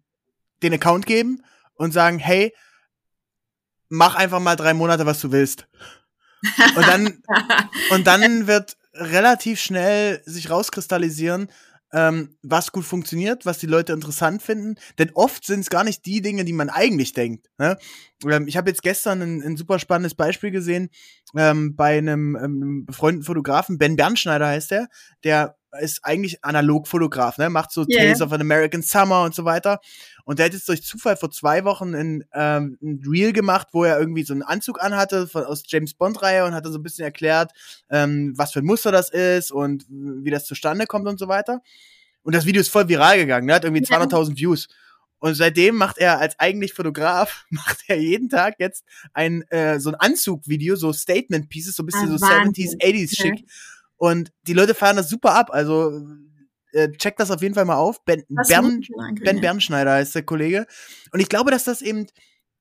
den 0.62 0.74
Account 0.74 1.06
geben 1.06 1.42
und 1.74 1.92
sagen, 1.92 2.18
hey, 2.18 2.52
mach 3.88 4.14
einfach 4.14 4.40
mal 4.40 4.56
drei 4.56 4.74
Monate, 4.74 5.06
was 5.06 5.20
du 5.20 5.32
willst. 5.32 5.68
Und 6.76 6.86
dann, 6.86 7.22
und 7.90 8.06
dann 8.06 8.46
wird 8.46 8.76
relativ 8.94 9.60
schnell 9.60 10.22
sich 10.24 10.50
rauskristallisieren, 10.50 11.48
ähm, 11.92 12.36
was 12.42 12.72
gut 12.72 12.84
funktioniert, 12.84 13.46
was 13.46 13.58
die 13.58 13.66
Leute 13.66 13.92
interessant 13.92 14.42
finden. 14.42 14.76
Denn 14.98 15.10
oft 15.14 15.44
sind 15.44 15.60
es 15.60 15.70
gar 15.70 15.84
nicht 15.84 16.06
die 16.06 16.22
Dinge, 16.22 16.44
die 16.44 16.52
man 16.52 16.70
eigentlich 16.70 17.12
denkt. 17.12 17.48
Ne? 17.58 17.78
Ähm, 18.24 18.46
ich 18.46 18.56
habe 18.56 18.70
jetzt 18.70 18.82
gestern 18.82 19.22
ein, 19.22 19.42
ein, 19.42 19.56
super 19.56 19.78
spannendes 19.78 20.14
Beispiel 20.14 20.50
gesehen 20.50 20.90
ähm, 21.36 21.74
bei 21.74 21.98
einem, 21.98 22.36
ähm, 22.36 22.86
befreundeten 22.86 23.24
Fotografen, 23.24 23.78
Ben 23.78 23.96
Bernschneider 23.96 24.46
heißt 24.48 24.70
der, 24.70 24.88
der 25.24 25.56
ist 25.80 26.04
eigentlich 26.04 26.44
Analogfotograf, 26.44 27.38
ne? 27.38 27.50
Macht 27.50 27.72
so 27.72 27.84
yeah. 27.88 28.04
Tales 28.04 28.20
of 28.20 28.32
an 28.32 28.40
American 28.40 28.82
Summer 28.82 29.22
und 29.24 29.34
so 29.34 29.44
weiter. 29.44 29.80
Und 30.24 30.38
der 30.38 30.46
hat 30.46 30.52
jetzt 30.52 30.68
durch 30.68 30.82
Zufall 30.82 31.16
vor 31.16 31.30
zwei 31.30 31.64
Wochen 31.64 31.94
ein, 31.94 32.24
ähm, 32.34 32.78
ein 32.82 33.02
Reel 33.06 33.32
gemacht, 33.32 33.68
wo 33.72 33.84
er 33.84 33.98
irgendwie 33.98 34.22
so 34.24 34.32
einen 34.32 34.42
Anzug 34.42 34.82
anhatte 34.82 35.26
von, 35.26 35.44
aus 35.44 35.62
James 35.66 35.94
Bond-Reihe 35.94 36.44
und 36.44 36.54
hat 36.54 36.64
dann 36.64 36.72
so 36.72 36.78
ein 36.78 36.82
bisschen 36.82 37.04
erklärt, 37.04 37.52
ähm, 37.90 38.32
was 38.36 38.52
für 38.52 38.60
ein 38.60 38.64
Muster 38.64 38.92
das 38.92 39.10
ist 39.10 39.52
und 39.52 39.86
wie 39.88 40.30
das 40.30 40.46
zustande 40.46 40.86
kommt 40.86 41.06
und 41.06 41.18
so 41.18 41.28
weiter. 41.28 41.60
Und 42.22 42.34
das 42.34 42.46
Video 42.46 42.60
ist 42.60 42.68
voll 42.68 42.88
viral 42.88 43.18
gegangen, 43.18 43.46
ne? 43.46 43.54
hat 43.54 43.64
irgendwie 43.64 43.84
200.000 43.84 44.36
Views. 44.36 44.68
Und 45.20 45.34
seitdem 45.34 45.76
macht 45.76 45.98
er 45.98 46.18
als 46.18 46.38
eigentlich 46.38 46.72
Fotograf, 46.72 47.44
macht 47.50 47.84
er 47.86 47.98
jeden 48.00 48.28
Tag 48.28 48.56
jetzt 48.58 48.84
ein 49.12 49.42
äh, 49.50 49.78
so 49.78 49.90
ein 49.90 49.94
Anzugvideo, 49.96 50.76
so 50.76 50.92
Statement 50.92 51.48
Pieces, 51.48 51.76
so 51.76 51.82
ein 51.82 51.86
bisschen 51.86 52.10
ah, 52.10 52.18
so 52.18 52.20
Wahnsinn. 52.20 52.66
70s, 52.66 52.80
80s 52.80 53.16
schick. 53.16 53.40
Ja. 53.40 53.46
Und 54.00 54.32
die 54.46 54.54
Leute 54.54 54.74
feiern 54.74 54.96
das 54.96 55.10
super 55.10 55.34
ab. 55.34 55.50
Also 55.52 55.92
äh, 56.72 56.90
checkt 56.92 57.20
das 57.20 57.30
auf 57.30 57.42
jeden 57.42 57.54
Fall 57.54 57.66
mal 57.66 57.76
auf. 57.76 58.02
Ben, 58.06 58.24
Bern, 58.48 58.80
ben 59.22 59.42
Bernschneider 59.42 59.92
heißt 59.92 60.14
der 60.14 60.22
Kollege. 60.22 60.66
Und 61.12 61.20
ich 61.20 61.28
glaube, 61.28 61.50
dass 61.50 61.64
das 61.64 61.82
eben 61.82 62.06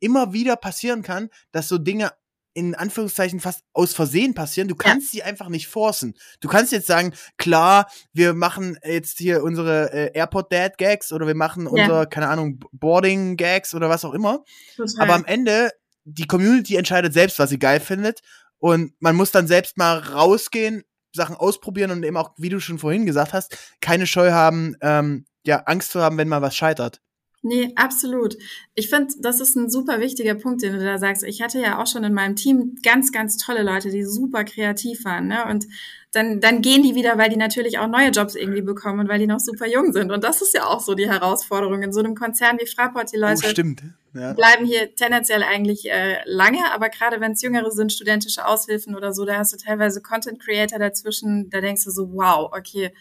immer 0.01 0.33
wieder 0.33 0.57
passieren 0.57 1.01
kann, 1.01 1.29
dass 1.53 1.69
so 1.69 1.77
Dinge 1.77 2.11
in 2.53 2.75
Anführungszeichen 2.75 3.39
fast 3.39 3.61
aus 3.71 3.93
Versehen 3.93 4.33
passieren. 4.33 4.67
Du 4.67 4.75
kannst 4.75 5.13
ja. 5.13 5.19
sie 5.19 5.23
einfach 5.23 5.47
nicht 5.47 5.69
forcen. 5.69 6.13
Du 6.41 6.49
kannst 6.49 6.73
jetzt 6.73 6.87
sagen, 6.87 7.13
klar, 7.37 7.89
wir 8.11 8.33
machen 8.33 8.77
jetzt 8.83 9.17
hier 9.17 9.41
unsere 9.41 9.93
äh, 9.93 10.11
Airport 10.13 10.51
Dad 10.51 10.77
Gags 10.77 11.13
oder 11.13 11.25
wir 11.25 11.35
machen 11.35 11.63
ja. 11.63 11.69
unsere, 11.69 12.07
keine 12.07 12.27
Ahnung, 12.27 12.59
Boarding 12.73 13.37
Gags 13.37 13.73
oder 13.73 13.87
was 13.87 14.03
auch 14.03 14.13
immer. 14.13 14.43
Total. 14.75 15.03
Aber 15.03 15.13
am 15.13 15.23
Ende, 15.23 15.71
die 16.03 16.27
Community 16.27 16.75
entscheidet 16.75 17.13
selbst, 17.13 17.39
was 17.39 17.49
sie 17.49 17.59
geil 17.59 17.79
findet. 17.79 18.19
Und 18.57 18.91
man 18.99 19.15
muss 19.15 19.31
dann 19.31 19.47
selbst 19.47 19.77
mal 19.77 19.99
rausgehen, 19.99 20.83
Sachen 21.13 21.35
ausprobieren 21.35 21.91
und 21.91 22.03
eben 22.03 22.17
auch, 22.17 22.31
wie 22.37 22.49
du 22.49 22.59
schon 22.59 22.79
vorhin 22.79 23.05
gesagt 23.05 23.33
hast, 23.33 23.57
keine 23.81 24.07
Scheu 24.07 24.31
haben, 24.31 24.75
ähm, 24.81 25.25
ja, 25.45 25.63
Angst 25.65 25.91
zu 25.91 26.01
haben, 26.01 26.17
wenn 26.17 26.27
mal 26.27 26.41
was 26.41 26.55
scheitert. 26.55 27.01
Nee, 27.41 27.71
absolut. 27.75 28.37
Ich 28.75 28.89
finde, 28.89 29.13
das 29.19 29.39
ist 29.39 29.55
ein 29.55 29.69
super 29.69 30.01
wichtiger 30.01 30.35
Punkt, 30.35 30.61
den 30.61 30.73
du 30.73 30.83
da 30.83 30.97
sagst. 30.97 31.23
Ich 31.23 31.41
hatte 31.41 31.59
ja 31.59 31.81
auch 31.81 31.87
schon 31.87 32.03
in 32.03 32.13
meinem 32.13 32.35
Team 32.35 32.75
ganz, 32.83 33.13
ganz 33.13 33.37
tolle 33.37 33.63
Leute, 33.63 33.89
die 33.91 34.03
super 34.03 34.43
kreativ 34.43 35.05
waren. 35.05 35.27
Ne? 35.27 35.45
Und 35.45 35.65
dann, 36.11 36.41
dann 36.41 36.61
gehen 36.61 36.83
die 36.83 36.95
wieder, 36.95 37.17
weil 37.17 37.29
die 37.29 37.37
natürlich 37.37 37.77
auch 37.79 37.87
neue 37.87 38.09
Jobs 38.09 38.35
irgendwie 38.35 38.61
bekommen 38.61 38.99
und 38.99 39.07
weil 39.07 39.19
die 39.19 39.27
noch 39.27 39.39
super 39.39 39.67
jung 39.67 39.93
sind. 39.93 40.11
Und 40.11 40.23
das 40.23 40.41
ist 40.41 40.53
ja 40.53 40.65
auch 40.65 40.81
so 40.81 40.95
die 40.95 41.07
Herausforderung 41.07 41.81
in 41.81 41.93
so 41.93 41.99
einem 41.99 42.15
Konzern 42.15 42.57
wie 42.59 42.65
Fraport. 42.65 43.13
Die 43.13 43.17
Leute 43.17 43.41
oh, 43.45 44.17
ja. 44.17 44.33
bleiben 44.33 44.65
hier 44.65 44.93
tendenziell 44.95 45.43
eigentlich 45.43 45.89
äh, 45.89 46.17
lange, 46.25 46.73
aber 46.73 46.89
gerade 46.89 47.21
wenn 47.21 47.33
es 47.33 47.41
Jüngere 47.41 47.71
sind, 47.71 47.93
studentische 47.93 48.45
Aushilfen 48.45 48.95
oder 48.95 49.13
so, 49.13 49.23
da 49.23 49.37
hast 49.37 49.53
du 49.53 49.57
teilweise 49.57 50.01
Content 50.01 50.41
Creator 50.41 50.79
dazwischen, 50.79 51.49
da 51.51 51.61
denkst 51.61 51.85
du 51.85 51.91
so, 51.91 52.11
wow, 52.11 52.51
okay, 52.51 52.91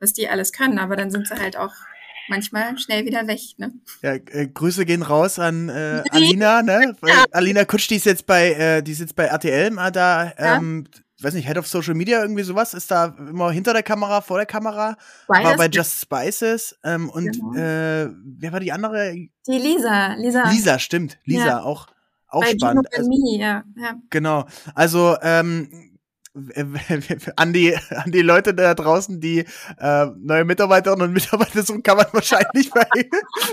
was 0.00 0.12
die 0.12 0.28
alles 0.28 0.52
können, 0.52 0.78
aber 0.78 0.96
dann 0.96 1.10
sind 1.10 1.28
sie 1.28 1.36
halt 1.36 1.56
auch 1.56 1.72
manchmal 2.28 2.78
schnell 2.78 3.04
wieder 3.04 3.26
weg. 3.26 3.40
Ne? 3.58 3.72
Ja, 4.02 4.14
äh, 4.14 4.48
Grüße 4.52 4.84
gehen 4.84 5.02
raus 5.02 5.38
an 5.38 5.68
äh, 5.68 6.02
Alina, 6.10 6.62
ne? 6.62 6.96
Weil 7.00 7.12
Alina 7.32 7.64
Kutsch, 7.64 7.88
die 7.88 7.96
ist 7.96 8.06
jetzt 8.06 8.26
bei, 8.26 8.52
äh, 8.52 8.82
die 8.82 8.92
ist 8.92 9.00
jetzt 9.00 9.16
bei 9.16 9.24
RTL 9.24 9.70
mal 9.70 9.90
da, 9.90 10.32
ähm, 10.38 10.86
ja. 10.92 11.24
weiß 11.24 11.34
nicht, 11.34 11.46
Head 11.46 11.58
of 11.58 11.66
Social 11.66 11.94
Media, 11.94 12.20
irgendwie 12.20 12.42
sowas, 12.42 12.74
ist 12.74 12.90
da 12.90 13.16
immer 13.18 13.50
hinter 13.50 13.72
der 13.72 13.82
Kamera, 13.82 14.20
vor 14.20 14.38
der 14.38 14.46
Kamera, 14.46 14.96
Spice. 15.24 15.44
war 15.44 15.56
bei 15.56 15.68
Just 15.68 16.00
Spices 16.00 16.78
ähm, 16.84 17.10
und 17.10 17.32
genau. 17.32 17.54
äh, 17.54 18.10
wer 18.38 18.52
war 18.52 18.60
die 18.60 18.72
andere? 18.72 19.12
Die 19.12 19.58
Lisa, 19.58 20.14
Lisa. 20.14 20.48
Lisa, 20.50 20.78
stimmt, 20.78 21.18
Lisa, 21.24 21.46
ja. 21.46 21.62
auch 21.62 21.86
auch 22.28 22.42
bei 22.42 22.50
spannend. 22.50 22.88
Also, 22.96 23.10
ja, 23.38 23.64
ja. 23.76 23.94
Genau. 24.10 24.46
Also 24.74 25.16
ähm, 25.22 25.95
an 27.36 27.52
die, 27.52 27.74
an 27.90 28.12
die 28.12 28.22
Leute 28.22 28.54
da 28.54 28.74
draußen, 28.74 29.20
die 29.20 29.44
äh, 29.78 30.06
neue 30.18 30.44
Mitarbeiterinnen 30.44 31.08
und 31.08 31.14
Mitarbeiter 31.14 31.62
suchen, 31.62 31.82
kann 31.82 31.96
man 31.96 32.06
wahrscheinlich 32.12 32.70
bei 32.70 32.86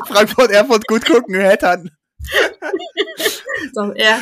Frankfurt 0.08 0.52
Airport 0.52 0.88
gut 0.88 1.06
gucken, 1.06 1.36
Headhunten. 1.36 1.92
Doch, 3.76 3.94
ja. 3.96 4.22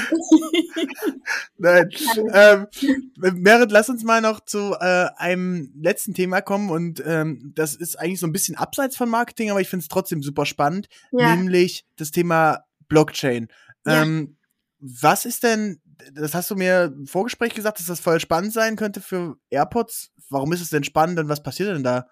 Nein. 1.57 1.89
Ähm, 2.33 2.67
Merit, 3.15 3.71
lass 3.71 3.89
uns 3.89 4.03
mal 4.03 4.21
noch 4.21 4.39
zu 4.39 4.75
äh, 4.79 5.07
einem 5.17 5.71
letzten 5.79 6.15
Thema 6.15 6.41
kommen 6.41 6.71
und 6.71 7.03
ähm, 7.05 7.51
das 7.55 7.75
ist 7.75 7.99
eigentlich 7.99 8.19
so 8.19 8.25
ein 8.25 8.31
bisschen 8.31 8.55
abseits 8.55 8.97
von 8.97 9.07
Marketing, 9.07 9.51
aber 9.51 9.61
ich 9.61 9.69
finde 9.69 9.83
es 9.83 9.87
trotzdem 9.87 10.23
super 10.23 10.47
spannend, 10.47 10.87
ja. 11.11 11.35
nämlich 11.35 11.85
das 11.95 12.09
Thema 12.09 12.63
Blockchain. 12.87 13.49
Ja. 13.85 14.01
Ähm, 14.01 14.37
was 14.79 15.25
ist 15.25 15.43
denn 15.43 15.79
das 16.13 16.33
hast 16.33 16.51
du 16.51 16.55
mir 16.55 16.93
im 16.95 17.07
Vorgespräch 17.07 17.53
gesagt, 17.53 17.79
dass 17.79 17.87
das 17.87 17.99
voll 17.99 18.19
spannend 18.19 18.53
sein 18.53 18.75
könnte 18.75 19.01
für 19.01 19.37
AirPods. 19.49 20.11
Warum 20.29 20.53
ist 20.53 20.61
es 20.61 20.69
denn 20.69 20.83
spannend 20.83 21.19
und 21.19 21.29
was 21.29 21.43
passiert 21.43 21.75
denn 21.75 21.83
da? 21.83 22.07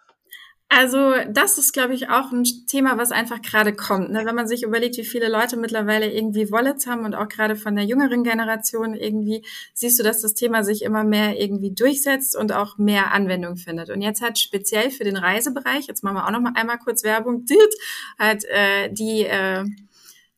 Also 0.72 1.14
das 1.28 1.58
ist, 1.58 1.74
glaube 1.74 1.96
ich, 1.96 2.10
auch 2.10 2.32
ein 2.32 2.44
Thema, 2.68 3.00
was 3.00 3.12
einfach 3.12 3.42
gerade 3.42 3.74
kommt. 3.76 4.12
Ne? 4.12 4.22
Wenn 4.24 4.36
man 4.36 4.48
sich 4.48 4.62
überlegt, 4.62 4.98
wie 4.98 5.04
viele 5.04 5.28
Leute 5.28 5.58
mittlerweile 5.58 6.12
irgendwie 6.12 6.52
Wallets 6.52 6.86
haben 6.86 7.06
und 7.06 7.16
auch 7.16 7.28
gerade 7.28 7.56
von 7.56 7.76
der 7.76 7.86
jüngeren 7.86 8.24
Generation 8.24 8.94
irgendwie, 8.94 9.44
siehst 9.74 9.98
du, 10.00 10.04
dass 10.04 10.22
das 10.22 10.36
Thema 10.36 10.64
sich 10.64 10.84
immer 10.84 11.04
mehr 11.04 11.40
irgendwie 11.42 11.74
durchsetzt 11.74 12.38
und 12.38 12.54
auch 12.54 12.78
mehr 12.78 13.12
Anwendung 13.14 13.58
findet. 13.58 13.90
Und 13.90 14.04
jetzt 14.04 14.22
hat 14.22 14.38
speziell 14.38 14.92
für 14.92 15.04
den 15.04 15.18
Reisebereich, 15.18 15.88
jetzt 15.88 16.04
machen 16.04 16.18
wir 16.18 16.28
auch 16.28 16.32
noch 16.32 16.42
mal 16.42 16.54
einmal 16.54 16.78
kurz 16.78 17.04
Werbung, 17.04 17.46
hat 18.20 18.46
äh, 18.46 18.94
die 18.94 19.26
äh, 19.26 19.66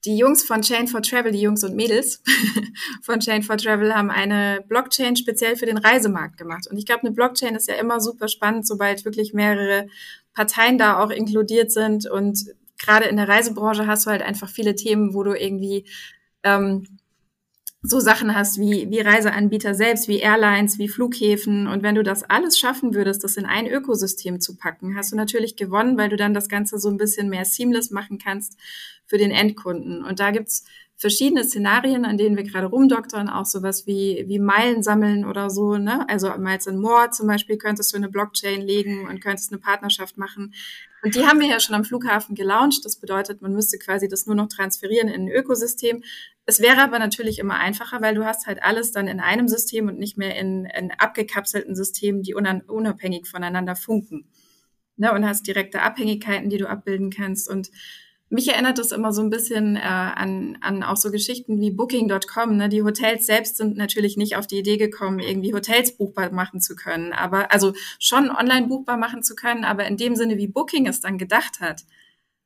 die 0.05 0.17
Jungs 0.17 0.43
von 0.43 0.61
Chain 0.61 0.87
for 0.87 1.01
Travel, 1.01 1.31
die 1.31 1.41
Jungs 1.41 1.63
und 1.63 1.75
Mädels 1.75 2.23
von 3.03 3.19
Chain 3.19 3.43
for 3.43 3.57
Travel 3.57 3.93
haben 3.93 4.09
eine 4.09 4.63
Blockchain 4.67 5.15
speziell 5.15 5.55
für 5.55 5.65
den 5.65 5.77
Reisemarkt 5.77 6.37
gemacht. 6.37 6.67
Und 6.69 6.77
ich 6.77 6.85
glaube, 6.85 7.01
eine 7.01 7.11
Blockchain 7.11 7.55
ist 7.55 7.67
ja 7.67 7.75
immer 7.75 7.99
super 7.99 8.27
spannend, 8.27 8.65
sobald 8.65 9.05
wirklich 9.05 9.33
mehrere 9.33 9.87
Parteien 10.33 10.77
da 10.77 10.99
auch 10.99 11.11
inkludiert 11.11 11.71
sind. 11.71 12.09
Und 12.09 12.45
gerade 12.79 13.05
in 13.05 13.17
der 13.17 13.27
Reisebranche 13.27 13.85
hast 13.85 14.05
du 14.05 14.09
halt 14.09 14.23
einfach 14.23 14.49
viele 14.49 14.75
Themen, 14.75 15.13
wo 15.13 15.23
du 15.23 15.33
irgendwie 15.33 15.85
ähm, 16.43 16.87
so 17.83 17.99
Sachen 17.99 18.35
hast 18.35 18.59
wie, 18.59 18.89
wie 18.91 18.99
Reiseanbieter 18.99 19.73
selbst, 19.73 20.07
wie 20.07 20.19
Airlines, 20.19 20.77
wie 20.77 20.87
Flughäfen. 20.87 21.67
Und 21.67 21.81
wenn 21.81 21.95
du 21.95 22.03
das 22.03 22.23
alles 22.23 22.59
schaffen 22.59 22.93
würdest, 22.93 23.23
das 23.23 23.37
in 23.37 23.45
ein 23.45 23.67
Ökosystem 23.67 24.39
zu 24.39 24.55
packen, 24.55 24.95
hast 24.95 25.11
du 25.11 25.15
natürlich 25.15 25.55
gewonnen, 25.55 25.97
weil 25.97 26.09
du 26.09 26.15
dann 26.15 26.35
das 26.35 26.47
Ganze 26.47 26.77
so 26.77 26.89
ein 26.89 26.97
bisschen 26.97 27.29
mehr 27.29 27.45
seamless 27.45 27.89
machen 27.89 28.19
kannst 28.19 28.57
für 29.07 29.17
den 29.17 29.31
Endkunden. 29.31 30.03
Und 30.03 30.19
da 30.19 30.29
gibt's 30.29 30.63
verschiedene 30.95 31.43
Szenarien, 31.43 32.05
an 32.05 32.19
denen 32.19 32.37
wir 32.37 32.43
gerade 32.43 32.67
rumdoktern, 32.67 33.27
auch 33.27 33.45
sowas 33.45 33.87
wie, 33.87 34.25
wie 34.27 34.37
Meilen 34.37 34.83
sammeln 34.83 35.25
oder 35.25 35.49
so, 35.49 35.77
ne? 35.77 36.07
Also 36.07 36.31
Miles 36.37 36.67
and 36.67 36.79
More 36.79 37.09
zum 37.09 37.25
Beispiel 37.25 37.57
könntest 37.57 37.91
du 37.91 37.97
eine 37.97 38.09
Blockchain 38.09 38.61
legen 38.61 39.07
und 39.07 39.19
könntest 39.19 39.51
eine 39.51 39.59
Partnerschaft 39.59 40.19
machen. 40.19 40.53
Und 41.03 41.15
die 41.15 41.25
haben 41.25 41.39
wir 41.39 41.47
ja 41.47 41.59
schon 41.59 41.75
am 41.75 41.83
Flughafen 41.83 42.35
gelauncht. 42.35 42.85
Das 42.85 42.97
bedeutet, 42.97 43.41
man 43.41 43.53
müsste 43.53 43.79
quasi 43.79 44.07
das 44.07 44.27
nur 44.27 44.35
noch 44.35 44.47
transferieren 44.47 45.07
in 45.07 45.23
ein 45.23 45.29
Ökosystem. 45.29 46.03
Es 46.45 46.59
wäre 46.59 46.81
aber 46.81 46.99
natürlich 46.99 47.39
immer 47.39 47.55
einfacher, 47.55 48.01
weil 48.01 48.15
du 48.15 48.25
hast 48.25 48.45
halt 48.45 48.61
alles 48.61 48.91
dann 48.91 49.07
in 49.07 49.19
einem 49.19 49.47
System 49.47 49.87
und 49.87 49.97
nicht 49.97 50.17
mehr 50.17 50.35
in, 50.37 50.65
in 50.65 50.91
abgekapselten 50.91 51.75
Systemen, 51.75 52.21
die 52.21 52.33
unabhängig 52.33 53.27
voneinander 53.27 53.75
funken. 53.75 54.27
Ne? 54.97 55.11
Und 55.11 55.25
hast 55.25 55.47
direkte 55.47 55.81
Abhängigkeiten, 55.81 56.49
die 56.49 56.57
du 56.57 56.69
abbilden 56.69 57.09
kannst. 57.09 57.49
Und 57.49 57.71
mich 58.31 58.47
erinnert 58.47 58.77
das 58.77 58.91
immer 58.91 59.11
so 59.11 59.21
ein 59.21 59.29
bisschen 59.29 59.75
äh, 59.75 59.79
an, 59.79 60.57
an 60.61 60.83
auch 60.83 60.95
so 60.95 61.11
Geschichten 61.11 61.59
wie 61.59 61.71
Booking.com. 61.71 62.55
Ne? 62.55 62.69
Die 62.69 62.81
Hotels 62.81 63.25
selbst 63.25 63.57
sind 63.57 63.75
natürlich 63.75 64.15
nicht 64.15 64.37
auf 64.37 64.47
die 64.47 64.59
Idee 64.59 64.77
gekommen, 64.77 65.19
irgendwie 65.19 65.53
Hotels 65.53 65.97
buchbar 65.97 66.31
machen 66.31 66.61
zu 66.61 66.75
können, 66.75 67.11
aber 67.11 67.51
also 67.51 67.73
schon 67.99 68.31
online 68.31 68.67
buchbar 68.67 68.97
machen 68.97 69.21
zu 69.21 69.35
können, 69.35 69.65
aber 69.65 69.85
in 69.85 69.97
dem 69.97 70.15
Sinne, 70.15 70.37
wie 70.37 70.47
Booking 70.47 70.87
es 70.87 71.01
dann 71.01 71.17
gedacht 71.17 71.59
hat, 71.59 71.83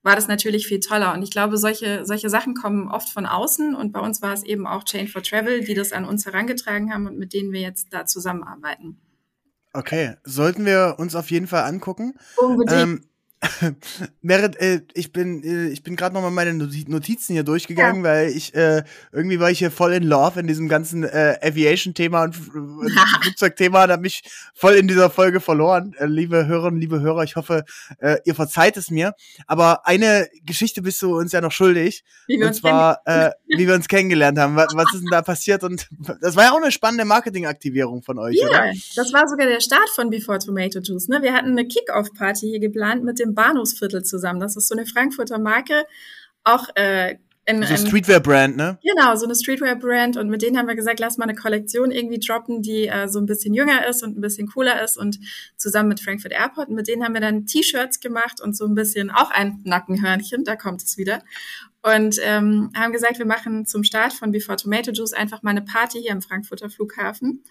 war 0.02 0.16
das 0.16 0.28
natürlich 0.28 0.68
viel 0.68 0.80
toller. 0.80 1.14
Und 1.14 1.24
ich 1.24 1.32
glaube, 1.32 1.58
solche, 1.58 2.06
solche 2.06 2.30
Sachen 2.30 2.54
kommen 2.54 2.90
oft 2.90 3.10
von 3.10 3.26
außen. 3.26 3.74
Und 3.74 3.92
bei 3.92 4.00
uns 4.00 4.22
war 4.22 4.34
es 4.34 4.44
eben 4.44 4.68
auch 4.68 4.84
Chain 4.84 5.08
for 5.08 5.24
Travel, 5.24 5.62
die 5.62 5.74
das 5.74 5.94
an 5.94 6.06
uns 6.06 6.28
herangetragen 6.28 6.94
haben 6.94 7.08
und 7.08 7.18
mit 7.18 7.34
denen 7.34 7.52
wir 7.52 7.62
jetzt 7.62 7.88
da 7.92 8.06
zusammenarbeiten. 8.06 9.00
Okay, 9.74 10.16
sollten 10.24 10.64
wir 10.64 10.96
uns 11.00 11.16
auf 11.16 11.32
jeden 11.32 11.48
Fall 11.48 11.64
angucken. 11.64 12.14
Unbedingt. 12.38 12.80
Ähm, 12.80 13.02
Merit, 14.22 14.56
äh, 14.58 14.82
ich 14.94 15.12
bin, 15.12 15.44
äh, 15.44 15.68
ich 15.70 15.84
bin 15.84 15.96
gerade 15.96 16.14
nochmal 16.14 16.32
meine 16.32 16.54
Notizen 16.54 17.34
hier 17.34 17.44
durchgegangen, 17.44 18.04
ja. 18.04 18.10
weil 18.10 18.30
ich 18.30 18.54
äh, 18.56 18.84
irgendwie 19.12 19.40
war 19.40 19.52
ich 19.52 19.60
hier 19.60 19.72
voll 19.72 19.94
in 19.94 20.04
Love 20.04 20.40
in 20.40 20.48
diesem 20.48 20.70
ganzen 20.70 21.04
äh, 21.04 21.38
Aviation-Thema 21.42 22.24
und 22.24 22.36
Flugzeugthema 23.22 23.84
und 23.84 23.92
habe 23.92 24.02
mich 24.02 24.24
voll 24.54 24.74
in 24.74 24.88
dieser 24.88 25.10
Folge 25.10 25.40
verloren. 25.40 25.94
Äh, 25.98 26.06
liebe 26.06 26.48
Hörerinnen, 26.48 26.80
liebe 26.80 27.02
Hörer, 27.02 27.24
ich 27.24 27.36
hoffe, 27.36 27.66
äh, 28.00 28.18
ihr 28.26 28.36
verzeiht 28.36 28.78
es 28.78 28.90
mir. 28.90 29.14
Aber 29.48 29.86
eine 29.86 30.28
Geschichte 30.46 30.82
bist 30.82 31.02
du 31.02 31.18
uns 31.18 31.32
ja 31.32 31.42
noch 31.42 31.52
schuldig. 31.52 32.04
Wie 32.28 32.40
wir 32.40 32.48
und 32.48 32.54
zwar, 32.54 33.02
äh, 33.06 33.32
wie 33.48 33.68
wir 33.68 33.76
uns 33.76 33.88
kennengelernt 33.88 34.40
haben. 34.40 34.56
Was, 34.56 34.70
was 34.74 34.94
ist 34.94 35.02
denn 35.02 35.12
da 35.12 35.22
passiert? 35.22 35.64
Und 35.64 35.88
das 36.22 36.36
war 36.36 36.46
ja 36.46 36.52
auch 36.52 36.62
eine 36.62 36.72
spannende 36.72 37.06
Marketingaktivierung 37.06 38.02
von 38.02 38.20
euch, 38.20 38.38
ja, 38.38 38.48
oder? 38.48 38.72
das 38.96 39.14
war 39.14 39.28
sogar 39.28 39.48
der 39.48 39.62
Start 39.62 39.90
von 39.94 40.10
Before 40.10 40.40
Tomato 40.40 40.80
Juice. 40.80 41.08
Ne? 41.08 41.22
Wir 41.22 41.34
hatten 41.34 41.50
eine 41.50 41.68
Kick-Off-Party 41.68 42.48
hier 42.48 42.60
geplant 42.60 43.04
mit 43.04 43.20
dem 43.20 43.35
Bahnhofsviertel 43.36 44.04
zusammen. 44.04 44.40
Das 44.40 44.56
ist 44.56 44.68
so 44.68 44.76
eine 44.76 44.86
Frankfurter 44.86 45.38
Marke, 45.38 45.86
auch 46.44 46.68
äh, 46.76 47.18
in, 47.48 47.62
so 47.62 47.78
Streetwear-Brand, 47.78 48.58
ne? 48.58 48.80
Genau, 48.82 49.16
so 49.16 49.26
eine 49.26 49.36
Streetwear-Brand. 49.36 50.18
Und 50.18 50.30
mit 50.30 50.42
denen 50.42 50.58
haben 50.58 50.68
wir 50.68 50.76
gesagt, 50.76 51.00
lass 51.00 51.18
mal 51.18 51.26
eine 51.26 51.36
Kollektion 51.36 51.92
irgendwie 51.92 52.20
droppen, 52.20 52.64
die 52.64 52.88
äh, 52.88 53.08
so 53.08 53.20
ein 53.20 53.28
bisschen 53.28 53.54
jünger 53.54 53.86
ist 53.88 54.02
und 54.04 54.18
ein 54.18 54.22
bisschen 54.22 54.48
cooler 54.48 54.84
ist. 54.84 54.98
Und 54.98 55.20
zusammen 55.56 55.90
mit 55.90 56.00
Frankfurt 56.00 56.32
Airport. 56.32 56.70
Und 56.70 56.76
mit 56.76 56.88
denen 56.88 57.04
haben 57.04 57.14
wir 57.14 57.22
dann 57.22 57.46
T-Shirts 57.46 58.00
gemacht 58.00 58.42
und 58.42 58.58
so 58.58 58.66
ein 58.66 58.74
bisschen 58.74 59.12
auch 59.12 59.30
ein 59.30 59.62
Nackenhörnchen, 59.64 60.44
da 60.44 60.56
kommt 60.56 60.82
es 60.82 60.98
wieder. 60.98 61.22
Und 61.84 62.18
ähm, 62.24 62.72
haben 62.76 62.94
gesagt, 62.94 63.20
wir 63.20 63.28
machen 63.28 63.68
zum 63.68 63.84
Start 63.84 64.14
von 64.14 64.32
Before 64.32 64.58
Tomato 64.58 64.92
Juice 64.92 65.14
einfach 65.14 65.44
mal 65.44 65.52
eine 65.52 65.62
Party 65.62 66.02
hier 66.02 66.14
am 66.14 66.24
Frankfurter 66.24 66.72
Flughafen 66.72 67.44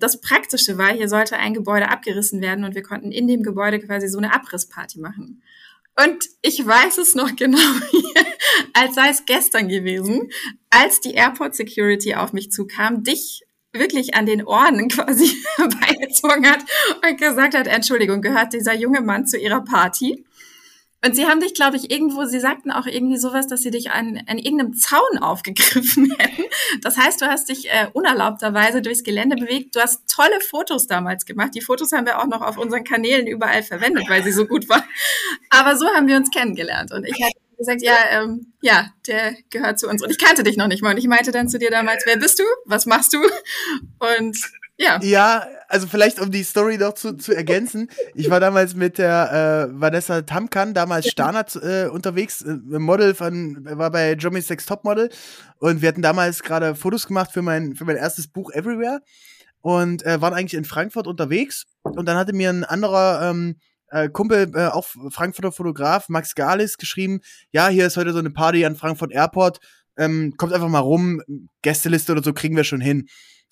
das 0.00 0.20
Praktische 0.20 0.78
war, 0.78 0.92
hier 0.92 1.08
sollte 1.08 1.36
ein 1.36 1.54
Gebäude 1.54 1.88
abgerissen 1.88 2.40
werden 2.40 2.64
und 2.64 2.74
wir 2.74 2.82
konnten 2.82 3.12
in 3.12 3.26
dem 3.26 3.42
Gebäude 3.42 3.78
quasi 3.80 4.08
so 4.08 4.18
eine 4.18 4.32
Abrissparty 4.34 5.00
machen. 5.00 5.42
Und 5.96 6.28
ich 6.42 6.64
weiß 6.66 6.98
es 6.98 7.14
noch 7.14 7.36
genau, 7.36 7.58
als 8.72 8.94
sei 8.94 9.10
es 9.10 9.24
gestern 9.26 9.68
gewesen, 9.68 10.30
als 10.70 11.00
die 11.00 11.14
Airport 11.14 11.54
Security 11.54 12.14
auf 12.14 12.32
mich 12.32 12.50
zukam, 12.50 13.04
dich 13.04 13.42
wirklich 13.72 14.14
an 14.14 14.26
den 14.26 14.44
Ohren 14.44 14.88
quasi 14.88 15.36
beigezogen 15.58 16.46
hat 16.48 16.64
und 17.06 17.20
gesagt 17.20 17.54
hat, 17.54 17.66
Entschuldigung, 17.66 18.22
gehört 18.22 18.52
dieser 18.52 18.74
junge 18.74 19.00
Mann 19.00 19.26
zu 19.26 19.38
ihrer 19.38 19.62
Party? 19.62 20.24
Und 21.04 21.14
sie 21.14 21.26
haben 21.26 21.40
dich, 21.40 21.52
glaube 21.52 21.76
ich, 21.76 21.90
irgendwo, 21.90 22.24
sie 22.24 22.40
sagten 22.40 22.70
auch 22.70 22.86
irgendwie 22.86 23.18
sowas, 23.18 23.46
dass 23.46 23.60
sie 23.60 23.70
dich 23.70 23.90
an, 23.90 24.22
an 24.26 24.38
irgendeinem 24.38 24.74
Zaun 24.74 25.18
aufgegriffen 25.20 26.10
hätten. 26.18 26.44
Das 26.80 26.96
heißt, 26.96 27.20
du 27.20 27.26
hast 27.26 27.50
dich 27.50 27.68
äh, 27.70 27.88
unerlaubterweise 27.92 28.80
durchs 28.80 29.04
Gelände 29.04 29.36
bewegt. 29.36 29.76
Du 29.76 29.80
hast 29.80 30.08
tolle 30.08 30.40
Fotos 30.40 30.86
damals 30.86 31.26
gemacht. 31.26 31.50
Die 31.54 31.60
Fotos 31.60 31.92
haben 31.92 32.06
wir 32.06 32.20
auch 32.20 32.26
noch 32.26 32.40
auf 32.40 32.56
unseren 32.56 32.84
Kanälen 32.84 33.26
überall 33.26 33.62
verwendet, 33.62 34.08
weil 34.08 34.22
sie 34.24 34.32
so 34.32 34.46
gut 34.46 34.68
waren. 34.68 34.84
Aber 35.50 35.76
so 35.76 35.86
haben 35.88 36.08
wir 36.08 36.16
uns 36.16 36.30
kennengelernt. 36.30 36.90
Und 36.90 37.04
ich 37.04 37.22
hatte 37.22 37.38
gesagt, 37.58 37.82
ja, 37.82 37.96
ähm, 38.10 38.54
ja, 38.62 38.90
der 39.06 39.36
gehört 39.50 39.78
zu 39.78 39.88
uns. 39.88 40.02
Und 40.02 40.10
ich 40.10 40.18
kannte 40.18 40.42
dich 40.42 40.56
noch 40.56 40.68
nicht 40.68 40.82
mal. 40.82 40.92
Und 40.94 40.98
ich 40.98 41.06
meinte 41.06 41.32
dann 41.32 41.50
zu 41.50 41.58
dir 41.58 41.70
damals, 41.70 42.04
wer 42.06 42.16
bist 42.16 42.38
du? 42.38 42.44
Was 42.64 42.86
machst 42.86 43.12
du? 43.12 43.18
Und 43.98 44.38
ja. 44.76 45.00
Ja, 45.02 45.46
also 45.68 45.86
vielleicht 45.86 46.20
um 46.20 46.30
die 46.30 46.42
Story 46.42 46.78
noch 46.78 46.94
zu, 46.94 47.16
zu 47.16 47.32
ergänzen. 47.32 47.88
Ich 48.14 48.30
war 48.30 48.40
damals 48.40 48.74
mit 48.74 48.98
der 48.98 49.68
äh, 49.70 49.80
Vanessa 49.80 50.22
Tamkan, 50.22 50.74
damals 50.74 51.08
Stana, 51.08 51.44
äh, 51.62 51.88
unterwegs, 51.88 52.42
äh, 52.42 52.56
Model 52.78 53.14
von, 53.14 53.64
war 53.64 53.90
bei 53.90 54.12
Jommy's 54.14 54.48
Sex 54.48 54.66
Top 54.66 54.84
Model 54.84 55.10
und 55.58 55.80
wir 55.80 55.88
hatten 55.88 56.02
damals 56.02 56.42
gerade 56.42 56.74
Fotos 56.74 57.06
gemacht 57.06 57.30
für 57.32 57.42
mein, 57.42 57.74
für 57.76 57.84
mein 57.84 57.96
erstes 57.96 58.28
Buch 58.28 58.50
Everywhere 58.52 59.00
und 59.60 60.04
äh, 60.04 60.20
waren 60.20 60.34
eigentlich 60.34 60.54
in 60.54 60.64
Frankfurt 60.64 61.06
unterwegs 61.06 61.64
und 61.82 62.06
dann 62.06 62.16
hatte 62.16 62.32
mir 62.32 62.50
ein 62.50 62.64
anderer 62.64 63.30
ähm, 63.30 63.56
äh, 63.90 64.08
Kumpel, 64.08 64.50
äh, 64.54 64.66
auch 64.66 64.86
Frankfurter 65.10 65.52
Fotograf, 65.52 66.08
Max 66.08 66.34
Galis, 66.34 66.78
geschrieben, 66.78 67.20
ja, 67.52 67.68
hier 67.68 67.86
ist 67.86 67.96
heute 67.96 68.12
so 68.12 68.18
eine 68.18 68.30
Party 68.30 68.64
an 68.64 68.76
Frankfurt 68.76 69.12
Airport, 69.12 69.60
ähm, 69.96 70.34
kommt 70.36 70.52
einfach 70.52 70.68
mal 70.68 70.80
rum, 70.80 71.22
Gästeliste 71.62 72.12
oder 72.12 72.22
so 72.22 72.32
kriegen 72.32 72.56
wir 72.56 72.64
schon 72.64 72.80
hin. 72.80 73.06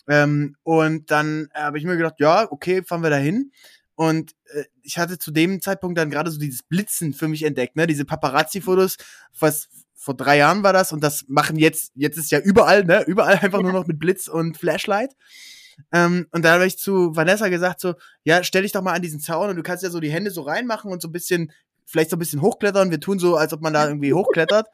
Ähm, 0.09 0.57
und 0.63 1.11
dann 1.11 1.49
äh, 1.55 1.61
habe 1.61 1.79
ich 1.79 1.85
mir 1.85 1.97
gedacht, 1.97 2.17
ja, 2.19 2.51
okay, 2.51 2.83
fahren 2.83 3.03
wir 3.03 3.11
da 3.11 3.17
hin. 3.17 3.53
Und 3.95 4.33
äh, 4.53 4.65
ich 4.83 4.99
hatte 4.99 5.19
zu 5.19 5.31
dem 5.31 5.61
Zeitpunkt 5.61 5.99
dann 5.99 6.11
gerade 6.11 6.31
so 6.31 6.39
dieses 6.39 6.63
Blitzen 6.63 7.15
für 7.15 7.29
mich 7.29 7.45
entdeckt, 7.45 7.77
ne? 7.77 7.87
Diese 7.87 8.05
Paparazzi-Fotos, 8.05 8.97
was 9.39 9.69
vor 9.95 10.15
drei 10.15 10.39
Jahren 10.39 10.65
war 10.65 10.73
das 10.73 10.93
und 10.93 11.03
das 11.03 11.25
machen 11.29 11.57
jetzt, 11.57 11.93
jetzt 11.95 12.19
ist 12.19 12.33
ja 12.33 12.41
überall, 12.41 12.85
ne? 12.85 13.05
Überall 13.07 13.39
einfach 13.39 13.59
ja. 13.59 13.63
nur 13.63 13.73
noch 13.73 13.87
mit 13.87 13.99
Blitz 13.99 14.29
und 14.29 14.57
Flashlight. 14.57 15.15
Ähm, 15.93 16.27
und 16.33 16.45
da 16.45 16.55
habe 16.55 16.67
ich 16.67 16.79
zu 16.79 17.15
Vanessa 17.15 17.49
gesagt, 17.49 17.81
so, 17.81 17.95
ja, 18.25 18.43
stell 18.43 18.63
dich 18.63 18.73
doch 18.73 18.83
mal 18.83 18.93
an 18.93 19.03
diesen 19.03 19.21
Zaun 19.21 19.51
und 19.51 19.57
du 19.57 19.63
kannst 19.63 19.83
ja 19.83 19.91
so 19.91 20.01
die 20.01 20.11
Hände 20.11 20.31
so 20.31 20.43
reinmachen 20.43 20.91
und 20.91 21.01
so 21.01 21.09
ein 21.09 21.13
bisschen 21.13 21.53
vielleicht 21.87 22.11
so 22.11 22.17
ein 22.17 22.19
bisschen 22.19 22.43
hochklettern. 22.43 22.91
Wir 22.91 23.01
tun 23.01 23.19
so, 23.19 23.37
als 23.37 23.53
ob 23.53 23.61
man 23.61 23.73
da 23.73 23.87
irgendwie 23.87 24.15
hochklettert. 24.15 24.67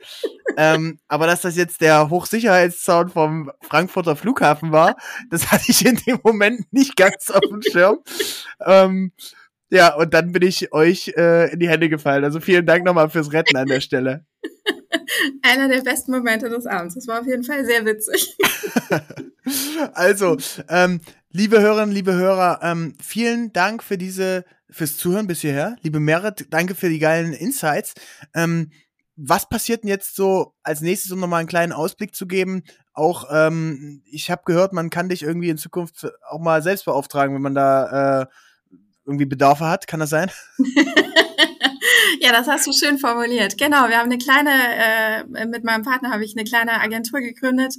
ähm, 0.57 0.99
aber 1.09 1.27
dass 1.27 1.43
das 1.43 1.57
jetzt 1.57 1.81
der 1.81 2.11
Hochsicherheitszaun 2.11 3.09
vom 3.09 3.51
Frankfurter 3.63 4.17
Flughafen 4.17 4.73
war, 4.73 4.97
das 5.31 5.51
hatte 5.51 5.65
ich 5.69 5.85
in 5.85 5.97
dem 6.07 6.19
Moment 6.23 6.73
nicht 6.73 6.97
ganz 6.97 7.31
auf 7.31 7.41
dem 7.41 7.63
Schirm. 7.63 7.99
Ähm, 8.65 9.13
ja, 9.71 9.95
und 9.95 10.15
dann 10.15 10.33
bin 10.33 10.43
ich 10.43 10.73
euch 10.73 11.13
äh, 11.17 11.53
in 11.53 11.61
die 11.61 11.69
Hände 11.69 11.89
gefallen. 11.89 12.25
Also 12.25 12.41
vielen 12.41 12.65
Dank 12.65 12.85
nochmal 12.85 13.11
fürs 13.11 13.33
Retten 13.33 13.57
an 13.57 13.67
der 13.67 13.81
Stelle. 13.81 14.25
Einer 15.43 15.69
der 15.69 15.83
besten 15.83 16.13
Momente 16.13 16.49
des 16.49 16.67
Abends. 16.67 16.95
Das 16.95 17.07
war 17.07 17.21
auf 17.21 17.27
jeden 17.27 17.45
Fall 17.45 17.65
sehr 17.67 17.85
witzig. 17.85 18.37
also, 19.93 20.39
ähm, 20.69 21.01
liebe 21.33 21.61
Hörerinnen, 21.61 21.95
liebe 21.95 22.15
Hörer, 22.15 22.61
ähm, 22.63 22.95
vielen 23.03 23.53
Dank 23.53 23.83
für 23.83 23.99
diese 23.99 24.45
fürs 24.71 24.97
Zuhören 24.97 25.27
bis 25.27 25.41
hierher. 25.41 25.77
Liebe 25.83 26.01
Merit, 26.01 26.47
danke 26.51 26.75
für 26.75 26.89
die 26.89 26.99
geilen 26.99 27.33
Insights. 27.33 27.95
Ähm, 28.35 28.71
was 29.17 29.49
passiert 29.49 29.83
denn 29.83 29.89
jetzt 29.89 30.15
so 30.15 30.55
als 30.63 30.81
nächstes, 30.81 31.11
um 31.11 31.19
nochmal 31.19 31.41
einen 31.41 31.49
kleinen 31.49 31.73
Ausblick 31.73 32.15
zu 32.15 32.27
geben? 32.27 32.63
Auch, 32.93 33.27
ähm, 33.33 34.03
ich 34.07 34.31
habe 34.31 34.43
gehört, 34.45 34.73
man 34.73 34.91
kann 34.91 35.09
dich 35.09 35.23
irgendwie 35.23 35.49
in 35.51 35.59
Zukunft 35.59 36.07
auch 36.29 36.39
mal 36.39 36.63
selbst 36.63 36.85
beauftragen, 36.85 37.35
wenn 37.35 37.43
man 37.43 37.55
da 37.55 38.23
äh, 38.23 38.27
irgendwie 39.05 39.27
Bedarfe 39.27 39.67
hat. 39.67 39.87
Kann 39.87 40.01
das 40.01 40.11
sein? 40.11 40.31
ja, 42.21 42.33
das 42.33 42.47
hast 42.49 42.67
du 42.67 42.73
schön 42.73 42.99
formuliert. 42.99 43.59
Genau, 43.59 43.89
wir 43.89 43.99
haben 43.99 44.11
eine 44.11 44.19
kleine, 44.19 44.51
äh, 44.51 45.47
mit 45.47 45.65
meinem 45.65 45.83
Partner 45.83 46.11
habe 46.11 46.25
ich 46.25 46.37
eine 46.37 46.45
kleine 46.45 46.81
Agentur 46.81 47.21
gegründet 47.21 47.75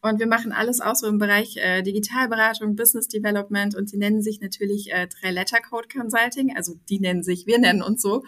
und 0.00 0.18
wir 0.18 0.26
machen 0.26 0.52
alles 0.52 0.80
auch 0.80 0.94
so 0.94 1.06
im 1.06 1.18
Bereich 1.18 1.56
äh, 1.56 1.82
Digitalberatung, 1.82 2.76
Business 2.76 3.08
Development 3.08 3.74
und 3.74 3.92
die 3.92 3.98
nennen 3.98 4.22
sich 4.22 4.40
natürlich 4.40 4.92
äh, 4.92 5.06
Drei-Letter-Code 5.06 5.88
Consulting. 5.88 6.56
Also 6.56 6.74
die 6.88 7.00
nennen 7.00 7.22
sich, 7.22 7.46
wir 7.46 7.58
nennen 7.58 7.82
uns 7.82 8.02
so. 8.02 8.24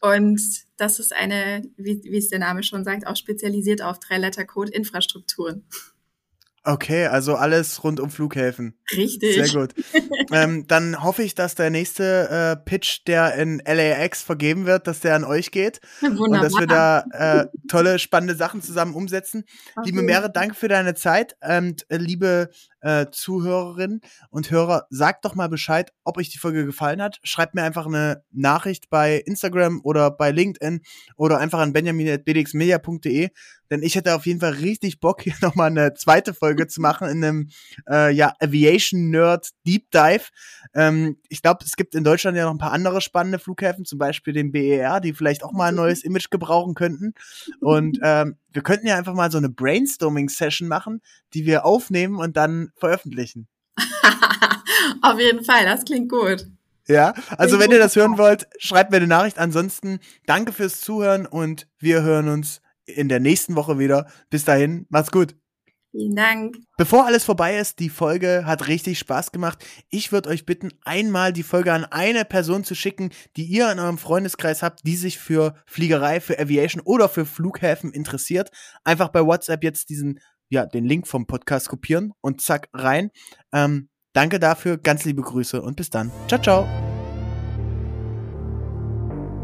Und 0.00 0.40
das 0.76 1.00
ist 1.00 1.14
eine, 1.14 1.62
wie, 1.76 2.00
wie 2.04 2.18
es 2.18 2.28
der 2.28 2.38
Name 2.38 2.62
schon 2.62 2.84
sagt, 2.84 3.06
auch 3.06 3.16
spezialisiert 3.16 3.82
auf 3.82 3.98
Drei-Letter-Code-Infrastrukturen. 3.98 5.64
Okay, 6.64 7.06
also 7.06 7.34
alles 7.34 7.82
rund 7.82 7.98
um 7.98 8.10
Flughäfen. 8.10 8.77
Richtig. 8.96 9.34
Sehr 9.34 9.48
gut. 9.48 9.74
ähm, 10.32 10.66
dann 10.66 11.02
hoffe 11.02 11.22
ich, 11.22 11.34
dass 11.34 11.54
der 11.54 11.70
nächste 11.70 12.28
äh, 12.30 12.64
Pitch, 12.64 13.00
der 13.06 13.34
in 13.34 13.62
LAX 13.64 14.22
vergeben 14.22 14.66
wird, 14.66 14.86
dass 14.86 15.00
der 15.00 15.14
an 15.14 15.24
euch 15.24 15.50
geht. 15.50 15.80
Wunderbar. 16.00 16.28
Und 16.28 16.42
dass 16.42 16.52
wir 16.54 16.66
da 16.66 17.04
äh, 17.12 17.46
tolle, 17.68 17.98
spannende 17.98 18.34
Sachen 18.34 18.62
zusammen 18.62 18.94
umsetzen. 18.94 19.44
Okay. 19.76 19.86
Liebe 19.86 20.02
Meere, 20.02 20.30
danke 20.30 20.54
für 20.54 20.68
deine 20.68 20.94
Zeit. 20.94 21.36
Und 21.46 21.84
äh, 21.90 21.96
liebe 21.96 22.50
äh, 22.80 23.06
Zuhörerinnen 23.10 24.00
und 24.30 24.50
Hörer, 24.50 24.86
sagt 24.90 25.24
doch 25.24 25.34
mal 25.34 25.48
Bescheid, 25.48 25.92
ob 26.04 26.18
euch 26.18 26.30
die 26.30 26.38
Folge 26.38 26.64
gefallen 26.64 27.02
hat. 27.02 27.18
Schreibt 27.22 27.54
mir 27.54 27.62
einfach 27.62 27.86
eine 27.86 28.22
Nachricht 28.30 28.90
bei 28.90 29.16
Instagram 29.16 29.80
oder 29.82 30.10
bei 30.10 30.30
LinkedIn 30.30 30.80
oder 31.16 31.38
einfach 31.38 31.58
an 31.58 31.72
benjamin.bdxmedia.de, 31.72 33.30
denn 33.70 33.82
ich 33.82 33.96
hätte 33.96 34.14
auf 34.14 34.26
jeden 34.26 34.40
Fall 34.40 34.52
richtig 34.52 35.00
Bock, 35.00 35.22
hier 35.22 35.34
nochmal 35.42 35.68
eine 35.68 35.94
zweite 35.94 36.34
Folge 36.34 36.66
zu 36.66 36.80
machen 36.80 37.08
in 37.08 37.24
einem 37.24 37.48
äh, 37.88 38.12
ja, 38.12 38.32
Aviation 38.78 39.10
Nerd 39.10 39.50
Deep 39.66 39.90
Dive. 39.90 40.24
Ähm, 40.74 41.16
ich 41.28 41.42
glaube, 41.42 41.64
es 41.64 41.76
gibt 41.76 41.94
in 41.94 42.04
Deutschland 42.04 42.36
ja 42.36 42.44
noch 42.44 42.52
ein 42.52 42.58
paar 42.58 42.72
andere 42.72 43.00
spannende 43.00 43.38
Flughäfen, 43.38 43.84
zum 43.84 43.98
Beispiel 43.98 44.32
den 44.32 44.52
BER, 44.52 45.00
die 45.00 45.12
vielleicht 45.12 45.42
auch 45.42 45.52
mal 45.52 45.68
ein 45.68 45.74
neues 45.74 46.04
Image 46.04 46.30
gebrauchen 46.30 46.74
könnten. 46.74 47.14
Und 47.60 47.98
ähm, 48.02 48.36
wir 48.52 48.62
könnten 48.62 48.86
ja 48.86 48.96
einfach 48.96 49.14
mal 49.14 49.30
so 49.30 49.38
eine 49.38 49.48
Brainstorming-Session 49.48 50.68
machen, 50.68 51.00
die 51.34 51.46
wir 51.46 51.64
aufnehmen 51.64 52.16
und 52.16 52.36
dann 52.36 52.70
veröffentlichen. 52.76 53.48
Auf 55.02 55.18
jeden 55.18 55.44
Fall, 55.44 55.64
das 55.64 55.84
klingt 55.84 56.10
gut. 56.10 56.46
Ja, 56.86 57.12
also 57.36 57.58
wenn 57.58 57.70
ihr 57.70 57.78
das 57.78 57.96
hören 57.96 58.16
wollt, 58.16 58.46
schreibt 58.58 58.90
mir 58.90 58.96
eine 58.96 59.06
Nachricht. 59.06 59.38
Ansonsten 59.38 60.00
danke 60.24 60.52
fürs 60.52 60.80
Zuhören 60.80 61.26
und 61.26 61.68
wir 61.78 62.02
hören 62.02 62.28
uns 62.28 62.62
in 62.86 63.10
der 63.10 63.20
nächsten 63.20 63.56
Woche 63.56 63.78
wieder. 63.78 64.06
Bis 64.30 64.46
dahin, 64.46 64.86
macht's 64.88 65.12
gut. 65.12 65.34
Vielen 65.90 66.14
Dank. 66.14 66.56
Bevor 66.76 67.06
alles 67.06 67.24
vorbei 67.24 67.58
ist, 67.58 67.78
die 67.78 67.88
Folge 67.88 68.44
hat 68.44 68.68
richtig 68.68 68.98
Spaß 68.98 69.32
gemacht. 69.32 69.64
Ich 69.88 70.12
würde 70.12 70.28
euch 70.28 70.44
bitten, 70.44 70.70
einmal 70.84 71.32
die 71.32 71.42
Folge 71.42 71.72
an 71.72 71.84
eine 71.86 72.24
Person 72.26 72.62
zu 72.62 72.74
schicken, 72.74 73.10
die 73.36 73.44
ihr 73.44 73.72
in 73.72 73.78
eurem 73.78 73.96
Freundeskreis 73.96 74.62
habt, 74.62 74.86
die 74.86 74.96
sich 74.96 75.18
für 75.18 75.54
Fliegerei, 75.66 76.20
für 76.20 76.38
Aviation 76.38 76.82
oder 76.84 77.08
für 77.08 77.24
Flughäfen 77.24 77.92
interessiert. 77.92 78.50
Einfach 78.84 79.08
bei 79.08 79.24
WhatsApp 79.24 79.64
jetzt 79.64 79.88
diesen, 79.88 80.20
ja, 80.50 80.66
den 80.66 80.84
Link 80.84 81.06
vom 81.06 81.26
Podcast 81.26 81.70
kopieren 81.70 82.12
und 82.20 82.42
zack 82.42 82.68
rein. 82.74 83.10
Ähm, 83.52 83.88
danke 84.12 84.38
dafür, 84.38 84.76
ganz 84.76 85.06
liebe 85.06 85.22
Grüße 85.22 85.62
und 85.62 85.76
bis 85.76 85.88
dann. 85.88 86.12
Ciao, 86.28 86.40
ciao. 86.40 86.68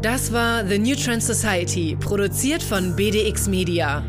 Das 0.03 0.31
war 0.31 0.67
The 0.67 0.77
New 0.77 0.95
Trend 0.95 1.23
Society, 1.23 1.97
produziert 1.99 2.61
von 2.61 2.95
BDX 2.95 3.47
Media. 3.47 4.03